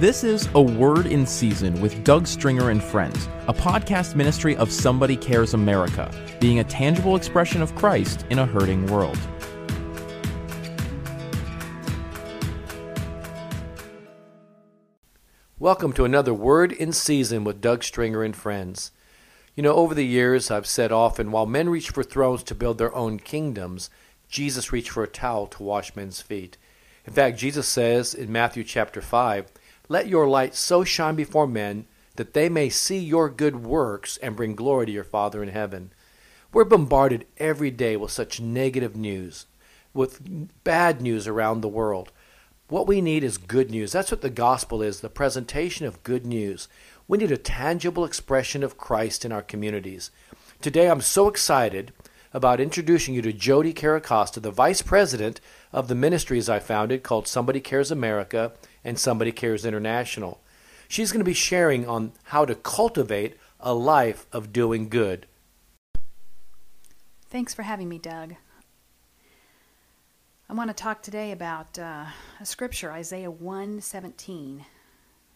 This 0.00 0.24
is 0.24 0.48
A 0.54 0.62
Word 0.62 1.04
in 1.04 1.26
Season 1.26 1.78
with 1.82 2.04
Doug 2.04 2.26
Stringer 2.26 2.70
and 2.70 2.82
Friends, 2.82 3.28
a 3.48 3.52
podcast 3.52 4.14
ministry 4.14 4.56
of 4.56 4.72
Somebody 4.72 5.14
Cares 5.14 5.52
America, 5.52 6.10
being 6.40 6.60
a 6.60 6.64
tangible 6.64 7.16
expression 7.16 7.60
of 7.60 7.74
Christ 7.74 8.24
in 8.30 8.38
a 8.38 8.46
hurting 8.46 8.86
world. 8.86 9.18
Welcome 15.58 15.92
to 15.92 16.06
another 16.06 16.32
Word 16.32 16.72
in 16.72 16.94
Season 16.94 17.44
with 17.44 17.60
Doug 17.60 17.84
Stringer 17.84 18.22
and 18.22 18.34
Friends. 18.34 18.92
You 19.54 19.62
know, 19.62 19.74
over 19.74 19.94
the 19.94 20.06
years, 20.06 20.50
I've 20.50 20.66
said 20.66 20.92
often 20.92 21.30
while 21.30 21.44
men 21.44 21.68
reach 21.68 21.90
for 21.90 22.02
thrones 22.02 22.42
to 22.44 22.54
build 22.54 22.78
their 22.78 22.94
own 22.94 23.18
kingdoms, 23.18 23.90
Jesus 24.30 24.72
reached 24.72 24.92
for 24.92 25.02
a 25.02 25.06
towel 25.06 25.46
to 25.48 25.62
wash 25.62 25.94
men's 25.94 26.22
feet. 26.22 26.56
In 27.06 27.12
fact, 27.12 27.38
Jesus 27.38 27.68
says 27.68 28.14
in 28.14 28.32
Matthew 28.32 28.64
chapter 28.64 29.02
5, 29.02 29.52
Let 29.90 30.06
your 30.06 30.28
light 30.28 30.54
so 30.54 30.84
shine 30.84 31.16
before 31.16 31.48
men 31.48 31.84
that 32.14 32.32
they 32.32 32.48
may 32.48 32.68
see 32.68 33.00
your 33.00 33.28
good 33.28 33.64
works 33.64 34.18
and 34.18 34.36
bring 34.36 34.54
glory 34.54 34.86
to 34.86 34.92
your 34.92 35.02
Father 35.02 35.42
in 35.42 35.48
heaven. 35.48 35.90
We're 36.52 36.62
bombarded 36.62 37.26
every 37.38 37.72
day 37.72 37.96
with 37.96 38.12
such 38.12 38.40
negative 38.40 38.94
news, 38.94 39.46
with 39.92 40.20
bad 40.62 41.02
news 41.02 41.26
around 41.26 41.60
the 41.60 41.68
world. 41.68 42.12
What 42.68 42.86
we 42.86 43.00
need 43.00 43.24
is 43.24 43.36
good 43.36 43.72
news. 43.72 43.90
That's 43.90 44.12
what 44.12 44.20
the 44.20 44.30
gospel 44.30 44.80
is 44.80 45.00
the 45.00 45.08
presentation 45.08 45.86
of 45.86 46.04
good 46.04 46.24
news. 46.24 46.68
We 47.08 47.18
need 47.18 47.32
a 47.32 47.36
tangible 47.36 48.04
expression 48.04 48.62
of 48.62 48.78
Christ 48.78 49.24
in 49.24 49.32
our 49.32 49.42
communities. 49.42 50.12
Today, 50.60 50.88
I'm 50.88 51.00
so 51.00 51.26
excited 51.26 51.92
about 52.32 52.60
introducing 52.60 53.14
you 53.14 53.22
to 53.22 53.32
Jodie 53.32 53.74
Chiricosta, 53.74 54.40
the 54.40 54.50
vice 54.50 54.82
president 54.82 55.40
of 55.72 55.88
the 55.88 55.94
ministries 55.94 56.48
I 56.48 56.58
founded 56.58 57.02
called 57.02 57.26
Somebody 57.26 57.60
Cares 57.60 57.90
America 57.90 58.52
and 58.84 58.98
Somebody 58.98 59.32
Cares 59.32 59.64
International. 59.64 60.40
She's 60.88 61.12
going 61.12 61.20
to 61.20 61.24
be 61.24 61.34
sharing 61.34 61.86
on 61.86 62.12
how 62.24 62.44
to 62.44 62.54
cultivate 62.54 63.36
a 63.58 63.74
life 63.74 64.26
of 64.32 64.52
doing 64.52 64.88
good. 64.88 65.26
Thanks 67.28 67.54
for 67.54 67.62
having 67.62 67.88
me, 67.88 67.98
Doug. 67.98 68.34
I 70.48 70.52
want 70.52 70.68
to 70.68 70.74
talk 70.74 71.00
today 71.02 71.30
about 71.30 71.78
uh, 71.78 72.06
a 72.40 72.44
scripture, 72.44 72.90
Isaiah 72.90 73.30
1:17, 73.30 74.64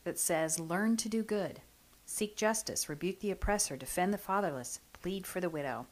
that 0.02 0.18
says, 0.18 0.58
"Learn 0.58 0.96
to 0.96 1.08
do 1.08 1.22
good, 1.22 1.60
seek 2.04 2.36
justice, 2.36 2.88
rebuke 2.88 3.20
the 3.20 3.30
oppressor, 3.30 3.76
defend 3.76 4.12
the 4.12 4.18
fatherless, 4.18 4.80
plead 4.92 5.24
for 5.24 5.40
the 5.40 5.48
widow." 5.48 5.86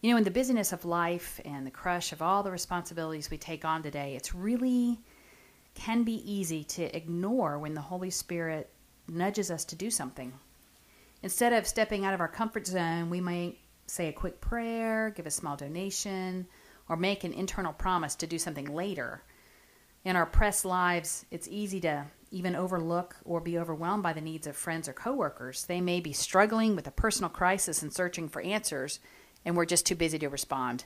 You 0.00 0.10
know, 0.10 0.16
in 0.16 0.24
the 0.24 0.30
busyness 0.30 0.72
of 0.72 0.86
life 0.86 1.40
and 1.44 1.66
the 1.66 1.70
crush 1.70 2.12
of 2.12 2.22
all 2.22 2.42
the 2.42 2.50
responsibilities 2.50 3.30
we 3.30 3.36
take 3.36 3.66
on 3.66 3.82
today, 3.82 4.16
it's 4.16 4.34
really 4.34 4.98
can 5.74 6.04
be 6.04 6.30
easy 6.30 6.64
to 6.64 6.96
ignore 6.96 7.58
when 7.58 7.74
the 7.74 7.82
Holy 7.82 8.08
Spirit 8.08 8.70
nudges 9.08 9.50
us 9.50 9.66
to 9.66 9.76
do 9.76 9.90
something. 9.90 10.32
Instead 11.22 11.52
of 11.52 11.66
stepping 11.66 12.06
out 12.06 12.14
of 12.14 12.20
our 12.20 12.28
comfort 12.28 12.66
zone, 12.66 13.10
we 13.10 13.20
might 13.20 13.58
say 13.86 14.08
a 14.08 14.12
quick 14.12 14.40
prayer, 14.40 15.10
give 15.10 15.26
a 15.26 15.30
small 15.30 15.54
donation, 15.54 16.46
or 16.88 16.96
make 16.96 17.22
an 17.22 17.34
internal 17.34 17.74
promise 17.74 18.14
to 18.14 18.26
do 18.26 18.38
something 18.38 18.74
later. 18.74 19.22
In 20.04 20.16
our 20.16 20.24
press 20.24 20.64
lives, 20.64 21.26
it's 21.30 21.46
easy 21.48 21.78
to 21.80 22.06
even 22.30 22.56
overlook 22.56 23.16
or 23.26 23.40
be 23.40 23.58
overwhelmed 23.58 24.02
by 24.02 24.14
the 24.14 24.20
needs 24.22 24.46
of 24.46 24.56
friends 24.56 24.88
or 24.88 24.94
coworkers. 24.94 25.66
They 25.66 25.82
may 25.82 26.00
be 26.00 26.14
struggling 26.14 26.74
with 26.74 26.86
a 26.86 26.92
personal 26.92 27.28
crisis 27.28 27.82
and 27.82 27.92
searching 27.92 28.30
for 28.30 28.40
answers 28.40 28.98
and 29.44 29.56
we're 29.56 29.64
just 29.64 29.86
too 29.86 29.94
busy 29.94 30.18
to 30.18 30.28
respond. 30.28 30.84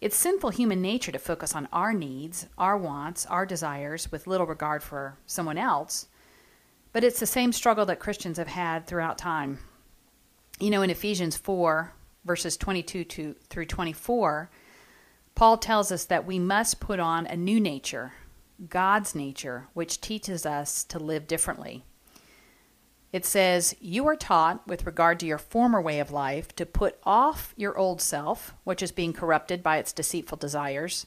It's 0.00 0.16
sinful 0.16 0.50
human 0.50 0.80
nature 0.80 1.12
to 1.12 1.18
focus 1.18 1.54
on 1.54 1.68
our 1.72 1.92
needs, 1.92 2.46
our 2.56 2.78
wants, 2.78 3.26
our 3.26 3.44
desires 3.44 4.10
with 4.10 4.26
little 4.26 4.46
regard 4.46 4.82
for 4.82 5.18
someone 5.26 5.58
else, 5.58 6.08
but 6.92 7.04
it's 7.04 7.20
the 7.20 7.26
same 7.26 7.52
struggle 7.52 7.84
that 7.86 8.00
Christians 8.00 8.38
have 8.38 8.48
had 8.48 8.86
throughout 8.86 9.18
time. 9.18 9.58
You 10.58 10.70
know, 10.70 10.82
in 10.82 10.90
Ephesians 10.90 11.36
4, 11.36 11.92
verses 12.24 12.56
22 12.56 13.04
to, 13.04 13.34
through 13.48 13.66
24, 13.66 14.50
Paul 15.34 15.58
tells 15.58 15.92
us 15.92 16.04
that 16.06 16.26
we 16.26 16.38
must 16.38 16.80
put 16.80 16.98
on 16.98 17.26
a 17.26 17.36
new 17.36 17.60
nature, 17.60 18.12
God's 18.68 19.14
nature, 19.14 19.68
which 19.74 20.00
teaches 20.00 20.44
us 20.44 20.84
to 20.84 20.98
live 20.98 21.26
differently. 21.26 21.84
It 23.12 23.24
says, 23.24 23.74
You 23.80 24.06
are 24.06 24.16
taught, 24.16 24.66
with 24.66 24.86
regard 24.86 25.18
to 25.20 25.26
your 25.26 25.38
former 25.38 25.80
way 25.80 25.98
of 25.98 26.12
life, 26.12 26.54
to 26.56 26.66
put 26.66 26.98
off 27.04 27.54
your 27.56 27.76
old 27.76 28.00
self, 28.00 28.54
which 28.64 28.82
is 28.82 28.92
being 28.92 29.12
corrupted 29.12 29.62
by 29.62 29.78
its 29.78 29.92
deceitful 29.92 30.38
desires, 30.38 31.06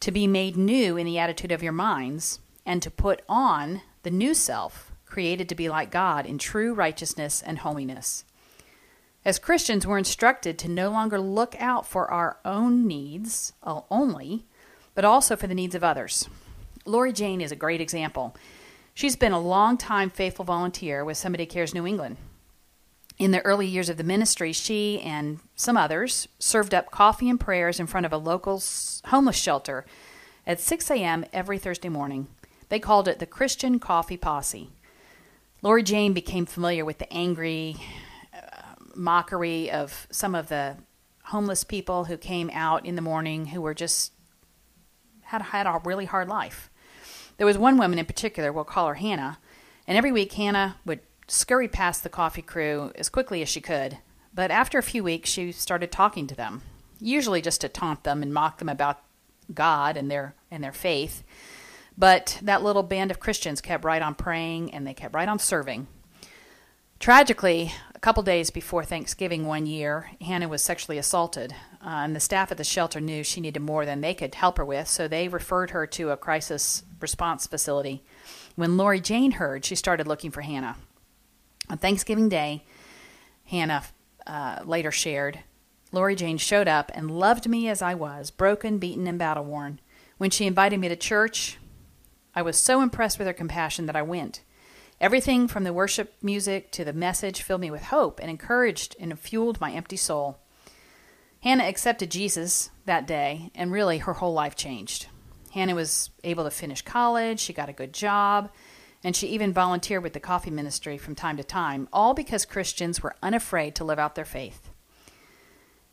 to 0.00 0.10
be 0.10 0.26
made 0.26 0.56
new 0.56 0.96
in 0.96 1.04
the 1.06 1.18
attitude 1.18 1.52
of 1.52 1.62
your 1.62 1.72
minds, 1.72 2.40
and 2.64 2.82
to 2.82 2.90
put 2.90 3.22
on 3.28 3.82
the 4.02 4.10
new 4.10 4.32
self, 4.32 4.92
created 5.04 5.48
to 5.48 5.54
be 5.54 5.68
like 5.68 5.90
God 5.90 6.26
in 6.26 6.38
true 6.38 6.72
righteousness 6.72 7.42
and 7.42 7.58
holiness. 7.58 8.24
As 9.24 9.38
Christians, 9.38 9.86
we're 9.86 9.98
instructed 9.98 10.58
to 10.58 10.68
no 10.68 10.88
longer 10.88 11.18
look 11.18 11.54
out 11.58 11.86
for 11.86 12.10
our 12.10 12.38
own 12.44 12.86
needs 12.86 13.52
uh, 13.62 13.80
only, 13.90 14.46
but 14.94 15.04
also 15.04 15.36
for 15.36 15.48
the 15.48 15.54
needs 15.54 15.74
of 15.74 15.82
others. 15.84 16.28
Lori 16.84 17.12
Jane 17.12 17.40
is 17.40 17.50
a 17.50 17.56
great 17.56 17.80
example. 17.80 18.36
She's 18.96 19.14
been 19.14 19.32
a 19.32 19.38
long-time 19.38 20.08
faithful 20.08 20.46
volunteer 20.46 21.04
with 21.04 21.18
Somebody 21.18 21.44
Cares 21.44 21.74
New 21.74 21.86
England. 21.86 22.16
In 23.18 23.30
the 23.30 23.44
early 23.44 23.66
years 23.66 23.90
of 23.90 23.98
the 23.98 24.02
ministry, 24.02 24.54
she 24.54 25.02
and 25.02 25.40
some 25.54 25.76
others 25.76 26.28
served 26.38 26.72
up 26.72 26.90
coffee 26.90 27.28
and 27.28 27.38
prayers 27.38 27.78
in 27.78 27.86
front 27.86 28.06
of 28.06 28.12
a 28.14 28.16
local 28.16 28.62
homeless 29.04 29.36
shelter 29.36 29.84
at 30.46 30.60
6 30.60 30.90
a.m. 30.90 31.26
every 31.30 31.58
Thursday 31.58 31.90
morning. 31.90 32.28
They 32.70 32.78
called 32.78 33.06
it 33.06 33.18
the 33.18 33.26
Christian 33.26 33.78
Coffee 33.78 34.16
Posse. 34.16 34.70
Lori 35.60 35.82
Jane 35.82 36.14
became 36.14 36.46
familiar 36.46 36.86
with 36.86 36.96
the 36.96 37.12
angry 37.12 37.76
uh, 38.32 38.76
mockery 38.94 39.70
of 39.70 40.06
some 40.10 40.34
of 40.34 40.48
the 40.48 40.78
homeless 41.24 41.64
people 41.64 42.06
who 42.06 42.16
came 42.16 42.48
out 42.50 42.86
in 42.86 42.96
the 42.96 43.02
morning 43.02 43.48
who 43.48 43.60
were 43.60 43.74
just 43.74 44.14
had 45.24 45.42
had 45.42 45.66
a 45.66 45.82
really 45.84 46.06
hard 46.06 46.28
life. 46.28 46.70
There 47.36 47.46
was 47.46 47.58
one 47.58 47.76
woman 47.76 47.98
in 47.98 48.06
particular, 48.06 48.52
we'll 48.52 48.64
call 48.64 48.88
her 48.88 48.94
Hannah, 48.94 49.38
and 49.86 49.96
every 49.96 50.12
week 50.12 50.32
Hannah 50.32 50.76
would 50.84 51.00
scurry 51.28 51.68
past 51.68 52.02
the 52.02 52.08
coffee 52.08 52.42
crew 52.42 52.92
as 52.96 53.08
quickly 53.08 53.42
as 53.42 53.48
she 53.48 53.60
could. 53.60 53.98
But 54.34 54.50
after 54.50 54.78
a 54.78 54.82
few 54.82 55.02
weeks, 55.02 55.30
she 55.30 55.52
started 55.52 55.90
talking 55.90 56.26
to 56.26 56.34
them, 56.34 56.62
usually 57.00 57.42
just 57.42 57.60
to 57.62 57.68
taunt 57.68 58.04
them 58.04 58.22
and 58.22 58.32
mock 58.32 58.58
them 58.58 58.68
about 58.68 59.02
God 59.52 59.96
and 59.96 60.10
their 60.10 60.34
and 60.50 60.62
their 60.62 60.72
faith. 60.72 61.22
But 61.96 62.38
that 62.42 62.62
little 62.62 62.82
band 62.82 63.10
of 63.10 63.20
Christians 63.20 63.60
kept 63.60 63.84
right 63.84 64.02
on 64.02 64.14
praying 64.14 64.74
and 64.74 64.86
they 64.86 64.94
kept 64.94 65.14
right 65.14 65.28
on 65.28 65.38
serving. 65.38 65.86
Tragically, 66.98 67.72
couple 68.06 68.22
days 68.22 68.50
before 68.50 68.84
Thanksgiving 68.84 69.46
one 69.46 69.66
year, 69.66 70.12
Hannah 70.20 70.48
was 70.48 70.62
sexually 70.62 70.96
assaulted, 70.96 71.52
uh, 71.84 71.88
and 71.88 72.14
the 72.14 72.20
staff 72.20 72.52
at 72.52 72.56
the 72.56 72.62
shelter 72.62 73.00
knew 73.00 73.24
she 73.24 73.40
needed 73.40 73.60
more 73.60 73.84
than 73.84 74.00
they 74.00 74.14
could 74.14 74.36
help 74.36 74.58
her 74.58 74.64
with, 74.64 74.86
so 74.86 75.08
they 75.08 75.26
referred 75.26 75.70
her 75.70 75.88
to 75.88 76.12
a 76.12 76.16
crisis 76.16 76.84
response 77.00 77.48
facility. 77.48 78.04
When 78.54 78.76
Lori 78.76 79.00
Jane 79.00 79.32
heard, 79.32 79.64
she 79.64 79.74
started 79.74 80.06
looking 80.06 80.30
for 80.30 80.42
Hannah. 80.42 80.76
On 81.68 81.78
Thanksgiving 81.78 82.28
Day, 82.28 82.62
Hannah 83.46 83.82
uh, 84.24 84.60
later 84.64 84.92
shared, 84.92 85.40
Lori 85.90 86.14
Jane 86.14 86.38
showed 86.38 86.68
up 86.68 86.92
and 86.94 87.10
loved 87.10 87.48
me 87.48 87.68
as 87.68 87.82
I 87.82 87.94
was, 87.94 88.30
broken, 88.30 88.78
beaten, 88.78 89.08
and 89.08 89.18
battle 89.18 89.42
worn. 89.42 89.80
When 90.16 90.30
she 90.30 90.46
invited 90.46 90.78
me 90.78 90.88
to 90.88 90.94
church, 90.94 91.58
I 92.36 92.42
was 92.42 92.56
so 92.56 92.82
impressed 92.82 93.18
with 93.18 93.26
her 93.26 93.34
compassion 93.34 93.86
that 93.86 93.96
I 93.96 94.02
went. 94.02 94.42
Everything 95.00 95.46
from 95.46 95.64
the 95.64 95.74
worship 95.74 96.14
music 96.22 96.70
to 96.72 96.84
the 96.84 96.92
message 96.92 97.42
filled 97.42 97.60
me 97.60 97.70
with 97.70 97.84
hope 97.84 98.18
and 98.20 98.30
encouraged 98.30 98.96
and 98.98 99.18
fueled 99.18 99.60
my 99.60 99.72
empty 99.72 99.96
soul. 99.96 100.38
Hannah 101.42 101.64
accepted 101.64 102.10
Jesus 102.10 102.70
that 102.86 103.06
day, 103.06 103.50
and 103.54 103.70
really 103.70 103.98
her 103.98 104.14
whole 104.14 104.32
life 104.32 104.56
changed. 104.56 105.06
Hannah 105.52 105.74
was 105.74 106.10
able 106.24 106.44
to 106.44 106.50
finish 106.50 106.82
college, 106.82 107.40
she 107.40 107.52
got 107.52 107.68
a 107.68 107.74
good 107.74 107.92
job, 107.92 108.50
and 109.04 109.14
she 109.14 109.28
even 109.28 109.52
volunteered 109.52 110.02
with 110.02 110.14
the 110.14 110.20
coffee 110.20 110.50
ministry 110.50 110.98
from 110.98 111.14
time 111.14 111.36
to 111.36 111.44
time, 111.44 111.88
all 111.92 112.14
because 112.14 112.44
Christians 112.44 113.02
were 113.02 113.16
unafraid 113.22 113.74
to 113.76 113.84
live 113.84 113.98
out 113.98 114.14
their 114.14 114.24
faith. 114.24 114.70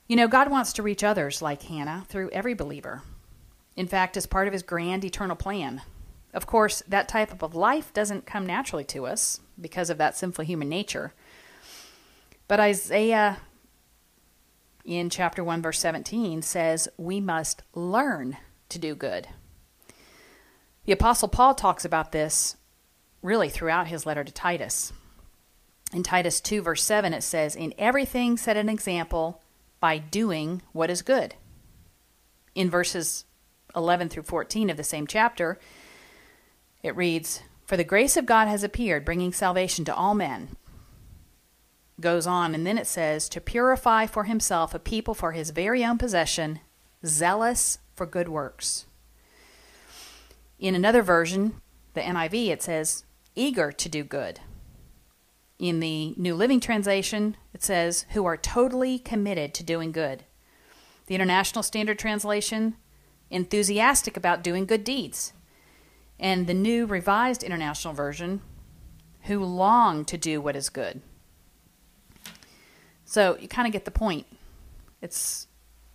You 0.07 0.15
know, 0.15 0.27
God 0.27 0.49
wants 0.49 0.73
to 0.73 0.83
reach 0.83 1.03
others 1.03 1.41
like 1.41 1.63
Hannah 1.63 2.05
through 2.07 2.29
every 2.31 2.53
believer. 2.53 3.03
In 3.75 3.87
fact, 3.87 4.17
as 4.17 4.25
part 4.25 4.47
of 4.47 4.53
his 4.53 4.63
grand 4.63 5.03
eternal 5.03 5.35
plan. 5.35 5.81
Of 6.33 6.47
course, 6.47 6.81
that 6.87 7.07
type 7.07 7.43
of 7.43 7.55
life 7.55 7.93
doesn't 7.93 8.25
come 8.25 8.45
naturally 8.45 8.83
to 8.85 9.05
us 9.05 9.39
because 9.59 9.89
of 9.89 9.97
that 9.99 10.17
sinful 10.17 10.45
human 10.45 10.69
nature. 10.69 11.13
But 12.47 12.59
Isaiah 12.59 13.37
in 14.83 15.09
chapter 15.09 15.43
1 15.43 15.61
verse 15.61 15.79
17 15.79 16.41
says 16.41 16.89
we 16.97 17.21
must 17.21 17.63
learn 17.73 18.37
to 18.69 18.79
do 18.79 18.95
good. 18.95 19.27
The 20.85 20.91
Apostle 20.91 21.29
Paul 21.29 21.55
talks 21.55 21.85
about 21.85 22.11
this 22.11 22.57
really 23.21 23.47
throughout 23.47 23.87
his 23.87 24.05
letter 24.05 24.23
to 24.23 24.31
Titus. 24.31 24.91
In 25.93 26.03
Titus 26.03 26.41
2, 26.41 26.61
verse 26.61 26.83
7, 26.83 27.13
it 27.13 27.21
says, 27.21 27.55
In 27.55 27.73
everything 27.77 28.35
set 28.35 28.57
an 28.57 28.67
example 28.67 29.41
by 29.79 29.99
doing 29.99 30.61
what 30.71 30.89
is 30.89 31.01
good. 31.01 31.35
In 32.55 32.69
verses 32.69 33.25
11 33.75 34.09
through 34.09 34.23
14 34.23 34.69
of 34.69 34.77
the 34.77 34.83
same 34.83 35.07
chapter, 35.07 35.59
it 36.83 36.95
reads, 36.95 37.41
For 37.65 37.77
the 37.77 37.83
grace 37.83 38.15
of 38.17 38.25
God 38.25 38.47
has 38.47 38.63
appeared, 38.63 39.05
bringing 39.05 39.33
salvation 39.33 39.85
to 39.85 39.95
all 39.95 40.13
men. 40.13 40.49
Goes 41.99 42.27
on, 42.27 42.53
and 42.53 42.67
then 42.67 42.77
it 42.77 42.87
says, 42.87 43.29
To 43.29 43.41
purify 43.41 44.05
for 44.05 44.25
himself 44.25 44.73
a 44.73 44.79
people 44.79 45.13
for 45.13 45.31
his 45.31 45.51
very 45.51 45.83
own 45.83 45.97
possession, 45.97 46.59
zealous 47.05 47.79
for 47.95 48.05
good 48.05 48.27
works. 48.27 48.85
In 50.59 50.75
another 50.75 51.01
version, 51.01 51.61
the 51.93 52.01
NIV, 52.01 52.47
it 52.47 52.63
says, 52.63 53.03
eager 53.35 53.71
to 53.71 53.89
do 53.89 54.03
good. 54.03 54.39
In 55.59 55.79
the 55.79 56.13
New 56.17 56.35
Living 56.35 56.59
Translation, 56.59 57.37
it 57.53 57.63
says, 57.63 58.05
who 58.11 58.25
are 58.25 58.37
totally 58.37 58.99
committed 58.99 59.53
to 59.53 59.63
doing 59.63 59.91
good. 59.91 60.23
The 61.07 61.15
International 61.15 61.63
Standard 61.63 61.99
Translation, 61.99 62.75
enthusiastic 63.29 64.17
about 64.17 64.43
doing 64.43 64.65
good 64.65 64.83
deeds. 64.83 65.33
And 66.19 66.47
the 66.47 66.53
New 66.53 66.85
Revised 66.85 67.43
International 67.43 67.93
Version, 67.93 68.41
who 69.23 69.43
long 69.43 70.05
to 70.05 70.17
do 70.17 70.39
what 70.39 70.55
is 70.55 70.69
good. 70.69 71.01
So 73.05 73.37
you 73.39 73.47
kind 73.47 73.67
of 73.67 73.73
get 73.73 73.85
the 73.85 73.91
point. 73.91 74.25
It's 75.01 75.47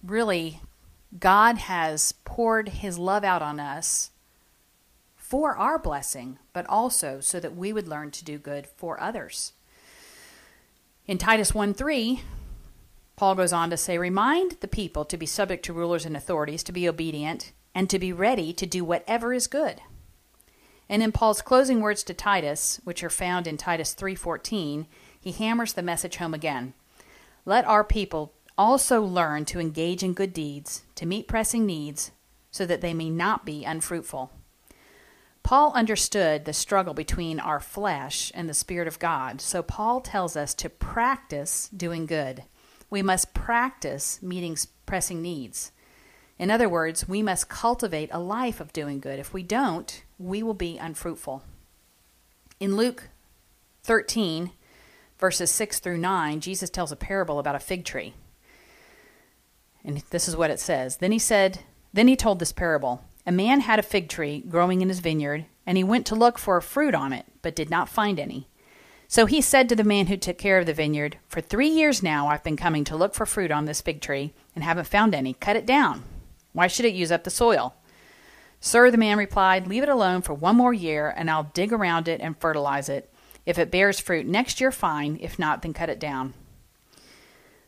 really 0.03 0.61
God 1.19 1.57
has 1.57 2.13
poured 2.25 2.69
his 2.69 2.99
love 2.99 3.25
out 3.25 3.43
on 3.43 3.59
us 3.59 4.11
for 5.17 5.57
our 5.57 5.79
blessing, 5.79 6.39
but 6.53 6.67
also 6.69 7.21
so 7.21 7.41
that 7.41 7.57
we 7.57 7.73
would 7.73 7.89
learn 7.89 8.11
to 8.11 8.25
do 8.25 8.39
good 8.39 8.67
for 8.67 9.01
others. 9.01 9.53
In 11.07 11.19
Titus 11.19 11.55
1 11.55 11.75
3, 11.75 12.23
Paul 13.17 13.35
goes 13.35 13.53
on 13.53 13.71
to 13.71 13.77
say, 13.77 13.99
Remind 13.99 14.53
the 14.61 14.69
people 14.69 15.05
to 15.07 15.17
be 15.17 15.27
subject 15.27 15.65
to 15.65 15.73
rulers 15.73 16.05
and 16.05 16.17
authorities, 16.17 16.63
to 16.65 16.73
be 16.73 16.89
obedient, 16.89 17.53
and 17.75 17.91
to 17.91 17.99
be 17.99 18.13
ready 18.13 18.53
to 18.53 18.67
do 18.67 18.85
whatever 18.85 19.33
is 19.33 19.47
good. 19.47 19.81
And 20.89 21.03
in 21.03 21.13
Paul's 21.13 21.43
closing 21.43 21.81
words 21.81 22.03
to 22.05 22.15
Titus, 22.15 22.81
which 22.85 23.05
are 23.05 23.11
found 23.11 23.47
in 23.47 23.57
Titus 23.57 23.95
3:14, 23.95 24.87
he 25.21 25.33
hammers 25.33 25.75
the 25.75 25.83
message 25.83 26.17
home 26.17 26.35
again. 26.35 26.75
Let 27.45 27.67
our 27.67 27.85
people 27.85 28.33
also 28.57 29.03
learn 29.03 29.45
to 29.47 29.61
engage 29.61 30.03
in 30.03 30.15
good 30.15 30.33
deeds, 30.33 30.85
to 30.97 31.07
meet 31.07 31.29
pressing 31.29 31.67
needs, 31.67 32.11
so 32.51 32.67
that 32.67 32.81
they 32.81 32.95
may 32.95 33.11
not 33.11 33.45
be 33.45 33.65
unfruitful. 33.65 34.33
Paul 35.43 35.73
understood 35.73 36.45
the 36.45 36.53
struggle 36.53 36.93
between 36.93 37.41
our 37.41 37.61
flesh 37.61 38.33
and 38.35 38.49
the 38.49 38.55
Spirit 38.55 38.89
of 38.89 38.99
God, 38.99 39.41
so 39.41 39.63
Paul 39.63 40.01
tells 40.01 40.37
us 40.37 40.53
to 40.55 40.69
practice 40.69 41.69
doing 41.69 42.05
good. 42.05 42.45
We 42.91 43.03
must 43.03 43.35
practice 43.35 44.21
meeting 44.21 44.57
pressing 44.85 45.23
needs. 45.23 45.73
In 46.39 46.51
other 46.51 46.69
words, 46.69 47.09
we 47.09 47.23
must 47.23 47.49
cultivate 47.49 48.11
a 48.13 48.21
life 48.21 48.61
of 48.61 48.73
doing 48.73 49.01
good. 49.01 49.19
If 49.19 49.35
we 49.35 49.43
don't, 49.43 50.03
we 50.19 50.43
will 50.43 50.55
be 50.55 50.79
unfruitful. 50.79 51.43
In 52.61 52.77
Luke 52.77 53.09
13, 53.83 54.53
verses 55.19 55.51
6 55.51 55.81
through 55.81 55.99
9, 55.99 56.41
Jesus 56.41 56.71
tells 56.71 56.93
a 56.93 56.97
parable 56.97 57.39
about 57.39 57.57
a 57.57 57.61
fig 57.61 57.85
tree. 57.85 58.15
And 59.85 60.03
this 60.11 60.29
is 60.29 60.37
what 60.37 60.51
it 60.51 60.61
says. 60.61 60.99
Then 60.99 61.13
he 61.13 61.19
said, 61.19 61.61
Then 61.93 62.09
he 62.09 62.17
told 62.17 62.39
this 62.39 62.53
parable. 62.53 63.03
A 63.27 63.33
man 63.33 63.61
had 63.61 63.79
a 63.79 63.83
fig 63.83 64.09
tree 64.09 64.45
growing 64.49 64.81
in 64.81 64.89
his 64.89 65.01
vineyard, 65.01 65.47
and 65.67 65.77
he 65.77 65.85
went 65.85 66.07
to 66.07 66.15
look 66.15 66.39
for 66.39 66.61
fruit 66.61 66.95
on 66.95 67.13
it, 67.13 67.27
but 67.43 67.57
did 67.57 67.71
not 67.71 67.89
find 67.89 68.19
any. 68.19 68.49
So 69.07 69.27
he 69.27 69.41
said 69.41 69.69
to 69.69 69.77
the 69.77 69.85
man 69.85 70.07
who 70.07 70.17
took 70.17 70.39
care 70.39 70.59
of 70.59 70.67
the 70.67 70.75
vineyard, 70.75 71.19
For 71.29 71.41
three 71.41 71.69
years 71.69 72.03
now 72.03 72.29
I've 72.29 72.45
been 72.45 72.57
coming 72.57 72.85
to 72.85 72.97
look 72.97 73.15
for 73.15 73.27
fruit 73.27 73.51
on 73.51 73.65
this 73.65 73.81
fig 73.81 74.01
tree, 74.01 74.35
and 74.55 74.63
haven't 74.63 74.87
found 74.87 75.15
any. 75.15 75.33
Cut 75.35 75.57
it 75.57 75.67
down. 75.67 76.05
Why 76.59 76.67
should 76.67 76.87
it 76.87 76.95
use 76.95 77.13
up 77.13 77.23
the 77.23 77.31
soil? 77.31 77.77
Sir, 78.59 78.91
the 78.91 78.97
man 78.97 79.17
replied, 79.17 79.69
Leave 79.69 79.85
it 79.85 79.89
alone 79.89 80.23
for 80.23 80.35
one 80.35 80.57
more 80.57 80.75
year, 80.75 81.15
and 81.17 81.31
I'll 81.31 81.53
dig 81.55 81.73
around 81.73 82.09
it 82.09 82.21
and 82.21 82.37
fertilize 82.37 82.89
it. 82.89 83.15
If 83.47 83.61
it 83.61 83.71
bears 83.71 84.01
fruit 84.01 84.27
next 84.27 84.61
year, 84.61 84.73
fine. 84.73 85.19
If 85.21 85.39
not, 85.39 85.63
then 85.63 85.73
cut 85.73 85.89
it 85.89 86.01
down. 86.01 86.35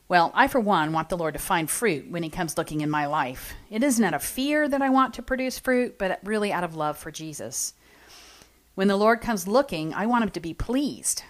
Well, 0.08 0.32
I, 0.34 0.48
for 0.48 0.58
one, 0.58 0.92
want 0.92 1.08
the 1.08 1.16
Lord 1.16 1.34
to 1.34 1.38
find 1.38 1.70
fruit 1.70 2.10
when 2.10 2.24
He 2.24 2.30
comes 2.30 2.58
looking 2.58 2.80
in 2.80 2.90
my 2.90 3.06
life. 3.06 3.54
It 3.70 3.84
isn't 3.84 4.04
out 4.04 4.12
of 4.12 4.24
fear 4.24 4.68
that 4.68 4.82
I 4.82 4.90
want 4.90 5.14
to 5.14 5.22
produce 5.22 5.56
fruit, 5.56 5.96
but 5.96 6.18
really 6.24 6.52
out 6.52 6.64
of 6.64 6.74
love 6.74 6.98
for 6.98 7.12
Jesus. 7.12 7.74
When 8.74 8.88
the 8.88 8.96
Lord 8.96 9.20
comes 9.20 9.46
looking, 9.46 9.94
I 9.94 10.06
want 10.06 10.24
Him 10.24 10.30
to 10.30 10.40
be 10.40 10.52
pleased 10.52 11.22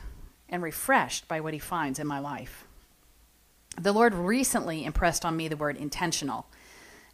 and 0.49 0.63
refreshed 0.63 1.29
by 1.29 1.41
what 1.41 1.53
He 1.53 1.59
finds 1.59 1.99
in 1.99 2.07
my 2.07 2.21
life. 2.21 2.65
The 3.79 3.93
Lord 3.93 4.15
recently 4.15 4.83
impressed 4.83 5.27
on 5.27 5.37
me 5.37 5.47
the 5.47 5.59
word 5.59 5.77
intentional. 5.77 6.47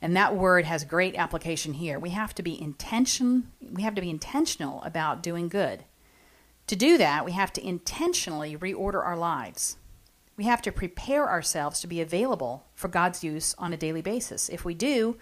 And 0.06 0.14
that 0.14 0.36
word 0.36 0.66
has 0.66 0.84
great 0.84 1.16
application 1.16 1.72
here. 1.72 1.98
We 1.98 2.10
have 2.10 2.32
to 2.36 2.42
be 2.44 2.62
intention 2.62 3.50
we 3.72 3.82
have 3.82 3.96
to 3.96 4.00
be 4.00 4.08
intentional 4.08 4.80
about 4.84 5.20
doing 5.20 5.48
good. 5.48 5.82
To 6.68 6.76
do 6.76 6.96
that, 6.96 7.24
we 7.24 7.32
have 7.32 7.52
to 7.54 7.66
intentionally 7.66 8.56
reorder 8.56 9.04
our 9.04 9.16
lives. 9.16 9.78
We 10.36 10.44
have 10.44 10.62
to 10.62 10.70
prepare 10.70 11.28
ourselves 11.28 11.80
to 11.80 11.88
be 11.88 12.00
available 12.00 12.66
for 12.76 12.86
God's 12.86 13.24
use 13.24 13.56
on 13.58 13.72
a 13.72 13.76
daily 13.76 14.00
basis. 14.00 14.48
If 14.48 14.64
we 14.64 14.74
do, 14.74 15.16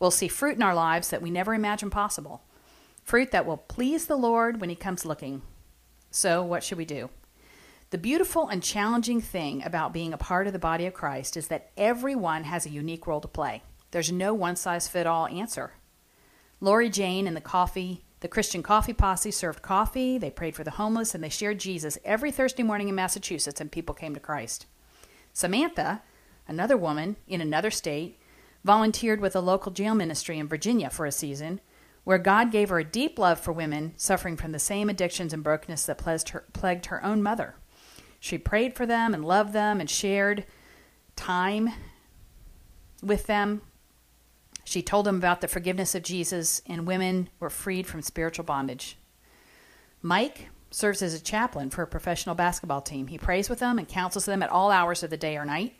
we'll 0.00 0.10
see 0.10 0.28
fruit 0.28 0.56
in 0.56 0.62
our 0.62 0.74
lives 0.74 1.10
that 1.10 1.20
we 1.20 1.30
never 1.30 1.52
imagined 1.52 1.92
possible. 1.92 2.42
Fruit 3.04 3.32
that 3.32 3.44
will 3.44 3.58
please 3.58 4.06
the 4.06 4.16
Lord 4.16 4.62
when 4.62 4.70
He 4.70 4.76
comes 4.76 5.04
looking. 5.04 5.42
So, 6.10 6.42
what 6.42 6.64
should 6.64 6.78
we 6.78 6.86
do? 6.86 7.10
The 7.90 7.98
beautiful 7.98 8.48
and 8.48 8.62
challenging 8.62 9.20
thing 9.20 9.62
about 9.62 9.92
being 9.92 10.14
a 10.14 10.16
part 10.16 10.46
of 10.46 10.54
the 10.54 10.58
body 10.58 10.86
of 10.86 10.94
Christ 10.94 11.36
is 11.36 11.48
that 11.48 11.70
everyone 11.76 12.44
has 12.44 12.64
a 12.64 12.70
unique 12.70 13.06
role 13.06 13.20
to 13.20 13.28
play. 13.28 13.62
There's 13.92 14.10
no 14.10 14.34
one 14.34 14.56
size 14.56 14.88
fit 14.88 15.06
all 15.06 15.28
answer. 15.28 15.74
Lori 16.60 16.90
Jane 16.90 17.26
and 17.26 17.36
the 17.36 17.40
coffee 17.40 18.04
the 18.22 18.28
Christian 18.28 18.62
Coffee 18.62 18.92
Posse 18.92 19.32
served 19.32 19.62
coffee, 19.62 20.16
they 20.16 20.30
prayed 20.30 20.54
for 20.54 20.62
the 20.62 20.70
homeless, 20.70 21.12
and 21.12 21.24
they 21.24 21.28
shared 21.28 21.58
Jesus 21.58 21.98
every 22.04 22.30
Thursday 22.30 22.62
morning 22.62 22.88
in 22.88 22.94
Massachusetts, 22.94 23.60
and 23.60 23.70
people 23.70 23.96
came 23.96 24.14
to 24.14 24.20
Christ. 24.20 24.66
Samantha, 25.32 26.02
another 26.46 26.76
woman 26.76 27.16
in 27.26 27.40
another 27.40 27.72
state, 27.72 28.20
volunteered 28.62 29.20
with 29.20 29.34
a 29.34 29.40
local 29.40 29.72
jail 29.72 29.96
ministry 29.96 30.38
in 30.38 30.46
Virginia 30.46 30.88
for 30.88 31.04
a 31.04 31.10
season, 31.10 31.60
where 32.04 32.16
God 32.16 32.52
gave 32.52 32.68
her 32.68 32.78
a 32.78 32.84
deep 32.84 33.18
love 33.18 33.40
for 33.40 33.50
women 33.50 33.92
suffering 33.96 34.36
from 34.36 34.52
the 34.52 34.60
same 34.60 34.88
addictions 34.88 35.32
and 35.32 35.42
brokenness 35.42 35.84
that 35.86 35.98
plagued 36.52 36.86
her 36.86 37.04
own 37.04 37.24
mother. 37.24 37.56
She 38.20 38.38
prayed 38.38 38.76
for 38.76 38.86
them 38.86 39.14
and 39.14 39.24
loved 39.24 39.52
them 39.52 39.80
and 39.80 39.90
shared 39.90 40.46
time 41.16 41.70
with 43.02 43.26
them 43.26 43.62
she 44.64 44.82
told 44.82 45.06
them 45.06 45.16
about 45.16 45.40
the 45.40 45.48
forgiveness 45.48 45.94
of 45.94 46.02
Jesus, 46.02 46.62
and 46.66 46.86
women 46.86 47.28
were 47.40 47.50
freed 47.50 47.86
from 47.86 48.02
spiritual 48.02 48.44
bondage. 48.44 48.96
Mike 50.00 50.48
serves 50.70 51.02
as 51.02 51.14
a 51.14 51.20
chaplain 51.20 51.70
for 51.70 51.82
a 51.82 51.86
professional 51.86 52.34
basketball 52.34 52.80
team. 52.80 53.06
He 53.06 53.18
prays 53.18 53.48
with 53.48 53.58
them 53.58 53.78
and 53.78 53.88
counsels 53.88 54.24
them 54.24 54.42
at 54.42 54.50
all 54.50 54.70
hours 54.70 55.02
of 55.02 55.10
the 55.10 55.16
day 55.16 55.36
or 55.36 55.44
night 55.44 55.74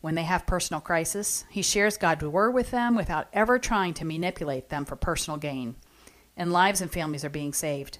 when 0.00 0.14
they 0.14 0.22
have 0.22 0.46
personal 0.46 0.80
crisis. 0.80 1.44
He 1.50 1.62
shares 1.62 1.96
God's 1.96 2.24
word 2.24 2.52
with 2.52 2.70
them 2.70 2.94
without 2.94 3.28
ever 3.32 3.58
trying 3.58 3.94
to 3.94 4.04
manipulate 4.04 4.68
them 4.68 4.84
for 4.84 4.96
personal 4.96 5.38
gain. 5.38 5.76
And 6.36 6.52
lives 6.52 6.80
and 6.80 6.90
families 6.90 7.24
are 7.24 7.30
being 7.30 7.52
saved. 7.52 7.98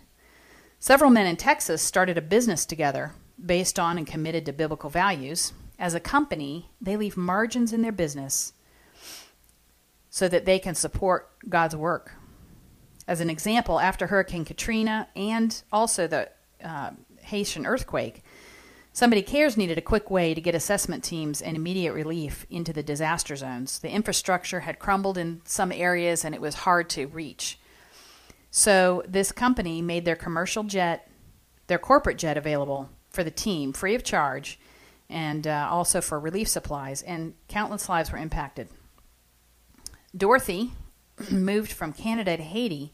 Several 0.78 1.11
men 1.11 1.26
in 1.26 1.37
Texas 1.37 1.82
started 1.82 2.16
a 2.16 2.23
business 2.23 2.64
together 2.64 3.12
based 3.44 3.78
on 3.78 3.99
and 3.99 4.06
committed 4.06 4.47
to 4.47 4.52
biblical 4.52 4.90
values. 4.90 5.52
As 5.78 5.94
a 5.94 6.00
company, 6.00 6.70
they 6.80 6.97
leave 6.97 7.16
margins 7.16 7.73
in 7.73 7.82
their 7.82 7.92
business 7.92 8.52
so 10.18 10.26
that 10.26 10.44
they 10.44 10.58
can 10.58 10.75
support 10.75 11.30
God's 11.48 11.76
work. 11.76 12.12
As 13.06 13.20
an 13.20 13.30
example, 13.30 13.78
after 13.78 14.08
Hurricane 14.08 14.44
Katrina 14.44 15.08
and 15.14 15.62
also 15.70 16.08
the 16.08 16.28
uh, 16.62 16.90
Haitian 17.22 17.64
earthquake, 17.64 18.25
Somebody 18.92 19.22
Cares 19.22 19.56
needed 19.56 19.78
a 19.78 19.92
quick 19.92 20.10
way 20.10 20.34
to 20.34 20.40
get 20.40 20.56
assessment 20.56 21.04
teams 21.04 21.40
and 21.40 21.56
immediate 21.56 21.92
relief 21.92 22.46
into 22.50 22.72
the 22.72 22.82
disaster 22.82 23.37
zones. 23.37 23.78
The 23.78 23.92
infrastructure 23.92 24.58
had 24.58 24.80
crumbled 24.80 25.16
in 25.16 25.40
some 25.44 25.70
areas 25.70 26.25
and 26.25 26.34
it 26.34 26.40
was 26.40 26.66
hard 26.66 26.90
to 26.90 27.06
reach. 27.06 27.60
So, 28.50 29.04
this 29.06 29.30
company 29.30 29.80
made 29.82 30.04
their 30.04 30.16
commercial 30.16 30.64
jet, 30.64 31.08
their 31.68 31.78
corporate 31.78 32.18
jet 32.18 32.37
available 32.37 32.88
for 33.10 33.22
the 33.22 33.30
team 33.30 33.72
free 33.72 33.94
of 33.94 34.02
charge 34.02 34.58
and 35.08 35.46
uh, 35.46 35.68
also 35.70 36.00
for 36.00 36.18
relief 36.18 36.48
supplies, 36.48 37.02
and 37.02 37.34
countless 37.46 37.88
lives 37.88 38.10
were 38.10 38.18
impacted. 38.18 38.68
Dorothy 40.17 40.73
moved 41.31 41.73
from 41.73 41.93
Canada 41.93 42.37
to 42.37 42.43
Haiti 42.43 42.93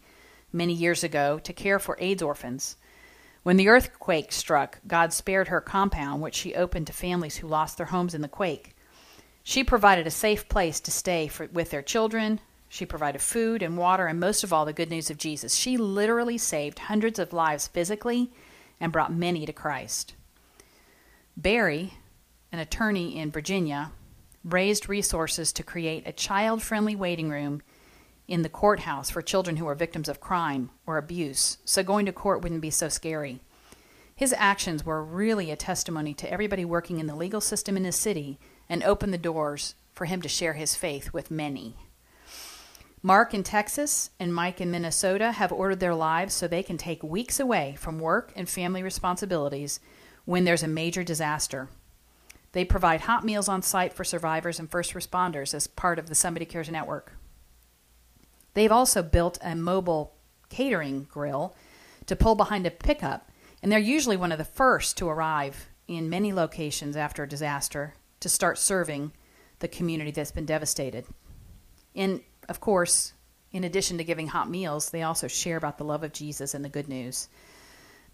many 0.53 0.73
years 0.73 1.05
ago 1.05 1.39
to 1.41 1.53
care 1.53 1.79
for 1.79 1.97
AIDS 2.01 2.23
orphans. 2.23 2.77
When 3.45 3.57
the 3.57 3.69
earthquake 3.69 4.33
struck, 4.33 4.81
God 4.87 5.13
spared 5.13 5.49
her 5.49 5.61
compound, 5.61 6.23
which 6.23 6.35
she 6.35 6.55
opened 6.55 6.87
to 6.89 6.93
families 6.93 7.37
who 7.37 7.47
lost 7.47 7.77
their 7.77 7.87
homes 7.87 8.15
in 8.15 8.23
the 8.23 8.29
quake. 8.29 8.75
She 9.43 9.63
provided 9.63 10.07
a 10.07 10.11
safe 10.11 10.49
place 10.49 10.81
to 10.81 10.91
stay 10.91 11.29
for, 11.29 11.47
with 11.53 11.71
their 11.71 11.83
children. 11.83 12.41
She 12.69 12.87
provided 12.87 13.21
food 13.21 13.63
and 13.63 13.77
water, 13.77 14.07
and 14.07 14.19
most 14.19 14.43
of 14.43 14.53
all, 14.53 14.65
the 14.65 14.73
good 14.73 14.91
news 14.91 15.11
of 15.11 15.19
Jesus. 15.19 15.55
She 15.55 15.77
literally 15.77 16.39
saved 16.39 16.79
hundreds 16.79 17.19
of 17.19 17.35
lives 17.35 17.69
physically 17.69 18.33
and 18.81 18.91
brought 18.91 19.13
many 19.13 19.45
to 19.45 19.53
Christ. 19.53 20.15
Barry, 21.37 21.95
an 22.51 22.59
attorney 22.59 23.19
in 23.19 23.31
Virginia, 23.31 23.93
raised 24.45 24.89
resources 24.89 25.53
to 25.53 25.63
create 25.63 26.07
a 26.07 26.13
child 26.13 26.63
friendly 26.63 26.95
waiting 26.95 27.31
room 27.31 27.63
in 28.29 28.43
the 28.43 28.49
courthouse 28.49 29.11
for 29.11 29.23
children 29.23 29.57
who 29.57 29.67
are 29.67 29.75
victims 29.75 30.09
of 30.09 30.21
crime 30.21 30.71
or 30.87 30.99
abuse, 30.99 31.59
so 31.65 31.83
going 31.83 32.07
to 32.07 32.13
court 32.13 32.43
wouldn't 32.43 32.61
be 32.61 32.71
so 32.71 32.89
scary. 32.89 33.41
His 34.15 34.35
actions 34.37 34.85
were 34.85 35.03
really 35.03 35.51
a 35.51 35.57
testimony 35.57 36.15
to 36.15 36.31
everybody 36.31 36.65
working 36.65 37.01
in 37.01 37.07
the 37.07 37.17
legal 37.17 37.41
system 37.41 37.77
in 37.77 37.85
his 37.85 37.97
city 37.97 38.39
and 38.69 38.83
opened 38.83 39.13
the 39.13 39.19
doors 39.19 39.75
for 39.93 40.05
him 40.05 40.23
to 40.23 40.29
share 40.29 40.55
his 40.55 40.75
faith 40.75 41.13
with 41.13 41.31
many. 41.31 41.77
Mark 43.03 43.35
in 43.35 43.43
Texas 43.43 44.11
and 44.19 44.35
Mike 44.35 44.61
in 44.61 44.71
Minnesota 44.71 45.33
have 45.33 45.53
ordered 45.53 45.81
their 45.81 45.95
lives 45.95 46.33
so 46.33 46.49
they 46.49 46.63
can 46.63 46.79
take 46.79 47.03
weeks 47.03 47.39
away 47.39 47.77
from 47.79 47.99
work 47.99 48.33
and 48.35 48.49
family 48.49 48.83
responsibilities 48.83 49.79
when 50.25 50.45
there's 50.45 50.63
a 50.63 50.69
major 50.69 51.03
disaster. 51.03 51.69
They 52.55 52.65
provide 52.65 53.01
hot 53.01 53.25
meals 53.25 53.49
on 53.49 53.63
site 53.63 53.93
for 53.93 54.05
survivors 54.05 54.61
and 54.61 54.71
first 54.71 54.95
responders 54.95 55.55
as 55.55 55.67
part 55.67 55.99
of 55.99 56.09
the 56.09 56.15
Somebody 56.15 56.47
Cares 56.47 56.71
Network. 56.71 57.13
They've 58.55 58.71
also 58.71 59.03
built 59.03 59.39
a 59.43 59.57
mobile 59.57 60.15
catering 60.51 61.09
grill 61.11 61.57
to 62.07 62.15
pull 62.15 62.37
behind 62.37 62.65
a 62.65 62.71
pickup, 62.71 63.29
and 63.61 63.73
they're 63.73 63.81
usually 63.81 64.17
one 64.17 64.31
of 64.31 64.39
the 64.39 64.45
first 64.45 64.97
to 64.99 65.09
arrive 65.09 65.67
in 65.89 66.09
many 66.09 66.33
locations 66.33 66.97
after 66.97 67.25
a 67.25 67.29
disaster 67.29 67.95
to 68.21 68.29
start 68.29 68.57
serving 68.57 69.11
the 69.59 69.67
community 69.67 70.13
that's 70.13 70.31
been 70.31 70.47
devastated. 70.47 71.07
And 71.97 72.21
of 72.49 72.61
course, 72.61 73.15
in 73.51 73.65
addition 73.65 73.99
to 73.99 74.05
giving 74.05 74.29
hot 74.29 74.49
meals, 74.49 74.91
they 74.91 75.03
also 75.03 75.27
share 75.27 75.57
about 75.57 75.77
the 75.77 75.85
love 75.85 76.05
of 76.05 76.13
Jesus 76.13 76.55
and 76.55 76.65
the 76.65 76.69
good 76.69 76.89
news. 76.89 77.29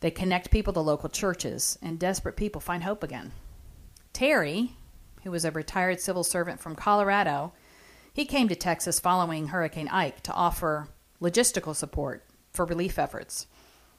They 0.00 0.10
connect 0.10 0.50
people 0.50 0.72
to 0.72 0.80
local 0.80 1.10
churches, 1.10 1.78
and 1.82 1.98
desperate 1.98 2.36
people 2.36 2.62
find 2.62 2.82
hope 2.82 3.02
again. 3.02 3.32
Terry, 4.12 4.76
who 5.22 5.30
was 5.30 5.44
a 5.44 5.50
retired 5.50 6.00
civil 6.00 6.24
servant 6.24 6.60
from 6.60 6.74
Colorado, 6.74 7.52
he 8.12 8.24
came 8.24 8.48
to 8.48 8.56
Texas 8.56 9.00
following 9.00 9.48
Hurricane 9.48 9.88
Ike 9.88 10.22
to 10.22 10.32
offer 10.32 10.88
logistical 11.20 11.74
support 11.74 12.24
for 12.52 12.64
relief 12.64 12.98
efforts. 12.98 13.46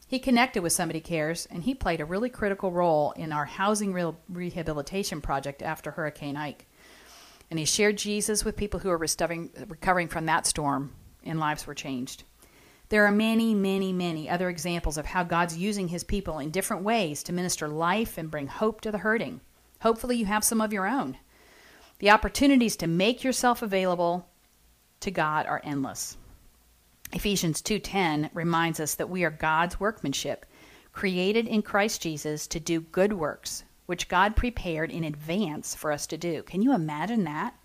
He 0.07 0.19
connected 0.19 0.61
with 0.61 0.73
Somebody 0.73 0.99
Cares, 0.99 1.47
and 1.49 1.63
he 1.63 1.73
played 1.73 2.01
a 2.01 2.05
really 2.05 2.29
critical 2.29 2.71
role 2.71 3.11
in 3.13 3.31
our 3.31 3.45
housing 3.45 3.93
re- 3.93 4.13
rehabilitation 4.27 5.21
project 5.21 5.61
after 5.61 5.91
Hurricane 5.91 6.35
Ike. 6.35 6.67
And 7.49 7.57
he 7.57 7.65
shared 7.65 7.97
Jesus 7.97 8.43
with 8.43 8.57
people 8.57 8.81
who 8.81 8.89
were 8.89 8.97
recovering 8.97 10.07
from 10.09 10.25
that 10.25 10.45
storm, 10.45 10.91
and 11.23 11.39
lives 11.39 11.65
were 11.65 11.73
changed. 11.73 12.23
There 12.89 13.05
are 13.05 13.11
many, 13.11 13.55
many, 13.55 13.93
many 13.93 14.29
other 14.29 14.49
examples 14.49 14.97
of 14.97 15.05
how 15.05 15.23
God's 15.23 15.57
using 15.57 15.87
his 15.87 16.03
people 16.03 16.39
in 16.39 16.51
different 16.51 16.83
ways 16.83 17.23
to 17.23 17.31
minister 17.31 17.69
life 17.69 18.17
and 18.17 18.29
bring 18.29 18.47
hope 18.47 18.81
to 18.81 18.91
the 18.91 18.97
hurting. 18.97 19.39
Hopefully, 19.81 20.17
you 20.17 20.25
have 20.25 20.43
some 20.43 20.61
of 20.61 20.73
your 20.73 20.87
own. 20.87 21.17
The 21.99 22.09
opportunities 22.11 22.75
to 22.77 22.87
make 22.87 23.23
yourself 23.23 23.61
available 23.61 24.27
to 25.01 25.11
God 25.11 25.45
are 25.45 25.61
endless. 25.63 26.17
Ephesians 27.13 27.61
2:10 27.61 28.29
reminds 28.33 28.79
us 28.79 28.95
that 28.95 29.09
we 29.09 29.23
are 29.23 29.31
God's 29.31 29.79
workmanship, 29.79 30.45
created 30.93 31.47
in 31.47 31.61
Christ 31.61 32.01
Jesus 32.01 32.47
to 32.47 32.59
do 32.59 32.81
good 32.81 33.13
works, 33.13 33.63
which 33.85 34.07
God 34.07 34.35
prepared 34.35 34.91
in 34.91 35.03
advance 35.03 35.75
for 35.75 35.91
us 35.91 36.07
to 36.07 36.17
do. 36.17 36.43
Can 36.43 36.61
you 36.61 36.73
imagine 36.73 37.23
that? 37.25 37.55